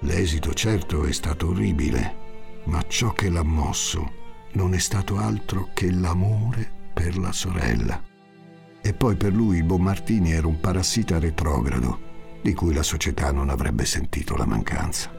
L'esito 0.00 0.54
certo 0.54 1.04
è 1.04 1.12
stato 1.12 1.48
orribile, 1.48 2.62
ma 2.64 2.82
ciò 2.86 3.12
che 3.12 3.30
l'ha 3.30 3.42
mosso 3.42 4.12
non 4.52 4.74
è 4.74 4.78
stato 4.78 5.18
altro 5.18 5.70
che 5.74 5.90
l'amore 5.90 6.70
per 6.94 7.18
la 7.18 7.32
sorella. 7.32 8.02
E 8.80 8.92
poi 8.94 9.16
per 9.16 9.32
lui 9.32 9.58
il 9.58 9.64
Bonmartini 9.64 10.32
era 10.32 10.46
un 10.46 10.60
parassita 10.60 11.18
retrogrado 11.18 12.06
di 12.42 12.54
cui 12.54 12.72
la 12.72 12.82
società 12.82 13.32
non 13.32 13.50
avrebbe 13.50 13.84
sentito 13.84 14.36
la 14.36 14.46
mancanza. 14.46 15.17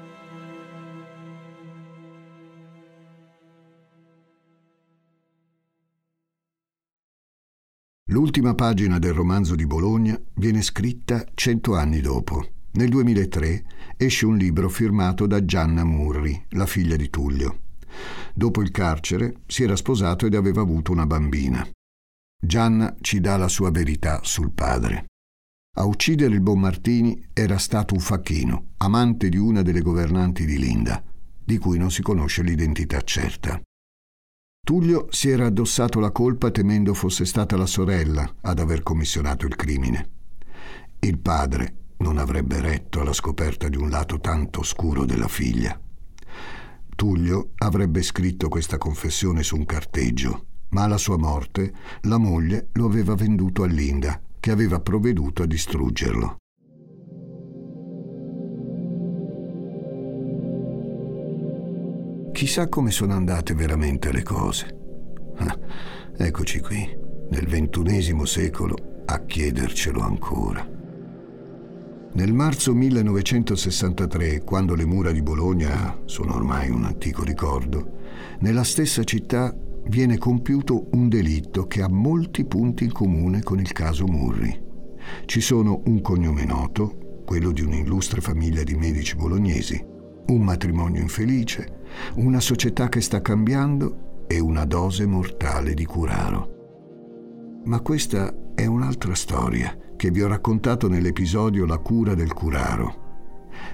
L'ultima 8.12 8.56
pagina 8.56 8.98
del 8.98 9.14
romanzo 9.14 9.54
di 9.54 9.68
Bologna 9.68 10.20
viene 10.36 10.64
scritta 10.64 11.26
cento 11.36 11.76
anni 11.76 12.02
dopo. 12.02 12.44
Nel 12.72 12.90
2003 12.90 13.66
esce 13.98 14.26
un 14.26 14.36
libro 14.36 14.68
firmato 14.68 15.28
da 15.28 15.46
Gianna 15.46 15.84
Murri, 15.84 16.46
la 16.50 16.66
figlia 16.66 16.96
di 16.96 17.12
Tullio. 17.12 17.60
Dopo 18.34 18.64
il 18.64 18.72
carcere 18.72 19.42
si 19.46 19.62
era 19.62 19.76
sposato 19.76 20.26
ed 20.26 20.34
aveva 20.34 20.62
avuto 20.62 20.92
una 20.92 21.06
bambina. 21.06 21.68
Gianna 22.42 22.96
ci 23.00 23.20
dà 23.20 23.38
la 23.38 23.48
sua 23.48 23.70
verità 23.70 24.22
sul 24.24 24.54
padre. 24.54 25.06
A 25.78 25.86
uccidere 25.86 26.34
il 26.34 26.42
Bonmartini 26.42 27.30
era 27.32 27.60
stato 27.60 27.94
un 27.94 28.00
facchino, 28.00 28.70
amante 28.78 29.30
di 29.30 29.38
una 29.38 29.62
delle 29.62 29.82
governanti 29.82 30.46
di 30.46 30.58
Linda, 30.58 31.04
di 31.44 31.60
cui 31.60 31.78
non 31.78 31.92
si 31.92 32.02
conosce 32.02 32.42
l'identità 32.42 33.02
certa. 33.02 33.62
Tullio 34.70 35.08
si 35.10 35.30
era 35.30 35.48
addossato 35.48 36.00
la 36.00 36.12
colpa 36.12 36.52
temendo 36.52 36.94
fosse 36.94 37.26
stata 37.26 37.58
la 37.58 37.66
sorella 37.66 38.36
ad 38.42 38.60
aver 38.60 38.84
commissionato 38.84 39.48
il 39.48 39.56
crimine. 39.56 40.10
Il 41.00 41.18
padre 41.18 41.74
non 41.98 42.20
avrebbe 42.20 42.62
retto 42.62 43.02
alla 43.02 43.14
scoperta 43.14 43.68
di 43.68 43.78
un 43.78 43.90
lato 43.90 44.20
tanto 44.20 44.60
oscuro 44.60 45.06
della 45.06 45.28
figlia. 45.28 45.76
Tullio 46.96 47.54
avrebbe 47.58 48.04
scritto 48.04 48.48
questa 48.48 48.78
confessione 48.78 49.42
su 49.42 49.56
un 49.56 49.66
carteggio, 49.66 50.46
ma 50.70 50.84
alla 50.84 51.00
sua 51.00 51.18
morte 51.18 51.74
la 52.02 52.20
moglie 52.20 52.68
lo 52.74 52.86
aveva 52.86 53.16
venduto 53.16 53.64
a 53.64 53.66
Linda, 53.66 54.22
che 54.40 54.52
aveva 54.52 54.80
provveduto 54.80 55.42
a 55.42 55.48
distruggerlo. 55.48 56.39
Chissà 62.40 62.70
come 62.70 62.90
sono 62.90 63.12
andate 63.12 63.54
veramente 63.54 64.14
le 64.14 64.24
cose. 64.24 64.66
Ah, 65.40 65.60
eccoci 66.16 66.62
qui, 66.62 66.88
nel 67.32 67.46
ventunesimo 67.46 68.24
secolo, 68.24 69.04
a 69.08 69.26
chiedercelo 69.26 70.00
ancora. 70.00 70.66
Nel 72.14 72.32
marzo 72.32 72.74
1963, 72.74 74.46
quando 74.46 74.74
le 74.74 74.86
mura 74.86 75.12
di 75.12 75.22
Bologna 75.22 76.00
sono 76.06 76.34
ormai 76.34 76.70
un 76.70 76.86
antico 76.86 77.26
ricordo, 77.26 77.98
nella 78.40 78.64
stessa 78.64 79.04
città 79.04 79.54
viene 79.88 80.18
compiuto 80.18 80.88
un 80.94 81.10
delitto 81.10 81.68
che 81.68 81.82
ha 81.82 81.90
molti 81.90 82.46
punti 82.46 82.86
in 82.86 82.94
comune 82.94 83.44
con 83.44 83.60
il 83.60 83.74
caso 83.74 84.06
Murri. 84.08 84.58
Ci 85.26 85.42
sono 85.42 85.82
un 85.88 86.00
cognome 86.00 86.46
noto, 86.46 87.22
quello 87.26 87.52
di 87.52 87.64
un'illustre 87.64 88.22
famiglia 88.22 88.64
di 88.64 88.76
medici 88.76 89.18
bolognesi, 89.18 89.86
un 90.28 90.42
matrimonio 90.42 91.02
infelice, 91.02 91.79
una 92.16 92.40
società 92.40 92.90
che 92.90 93.02
sta 93.02 93.22
cambiando 93.22 94.26
e 94.28 94.40
una 94.40 94.66
dose 94.66 95.06
mortale 95.06 95.74
di 95.74 95.86
curaro. 95.86 97.62
Ma 97.66 97.80
questa 97.82 98.34
è 98.56 98.66
un'altra 98.66 99.16
storia 99.16 99.78
che 99.96 100.12
vi 100.12 100.22
ho 100.22 100.28
raccontato 100.28 100.88
nell'episodio 100.88 101.66
La 101.66 101.78
cura 101.78 102.14
del 102.14 102.34
curaro. 102.34 103.08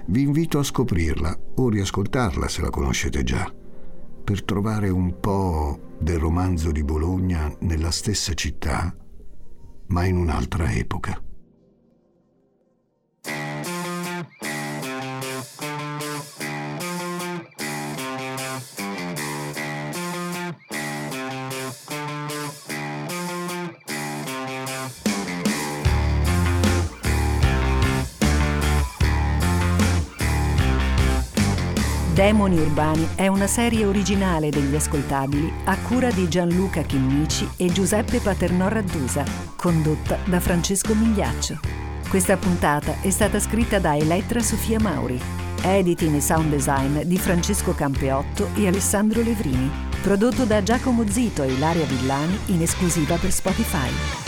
Vi 0.08 0.22
invito 0.22 0.60
a 0.60 0.64
scoprirla 0.64 1.38
o 1.56 1.70
riascoltarla 1.70 2.48
se 2.48 2.62
la 2.62 2.70
conoscete 2.70 3.24
già, 3.24 3.54
per 4.24 4.44
trovare 4.44 4.90
un 4.90 5.20
po' 5.20 5.80
del 6.00 6.18
romanzo 6.18 6.72
di 6.72 6.84
Bologna 6.84 7.54
nella 7.60 7.92
stessa 7.92 8.34
città, 8.34 8.96
ma 9.88 10.06
in 10.06 10.18
un'altra 10.18 10.72
epoca. 10.72 11.22
Demoni 32.26 32.58
Urbani 32.58 33.08
è 33.14 33.28
una 33.28 33.46
serie 33.46 33.86
originale 33.86 34.50
degli 34.50 34.74
ascoltabili 34.74 35.54
a 35.66 35.78
cura 35.78 36.10
di 36.10 36.28
Gianluca 36.28 36.82
Chinnici 36.82 37.48
e 37.56 37.72
Giuseppe 37.72 38.18
Paternò 38.18 38.68
Raddusa, 38.68 39.24
condotta 39.56 40.18
da 40.26 40.40
Francesco 40.40 40.96
Migliaccio. 40.96 41.60
Questa 42.10 42.36
puntata 42.36 43.00
è 43.02 43.12
stata 43.12 43.40
scritta 43.40 43.78
da 43.78 43.96
Elettra 43.96 44.40
Sofia 44.40 44.80
Mauri, 44.80 45.22
editing 45.62 46.16
e 46.16 46.22
sound 46.22 46.50
design 46.50 47.02
di 47.02 47.20
Francesco 47.20 47.76
Campeotto 47.76 48.50
e 48.56 48.66
Alessandro 48.66 49.22
Levrini, 49.22 49.70
prodotto 50.02 50.46
da 50.46 50.64
Giacomo 50.64 51.08
Zito 51.08 51.44
e 51.44 51.52
Ilaria 51.52 51.86
Villani 51.86 52.40
in 52.48 52.64
esclusiva 52.64 53.18
per 53.18 53.32
Spotify. 53.32 54.25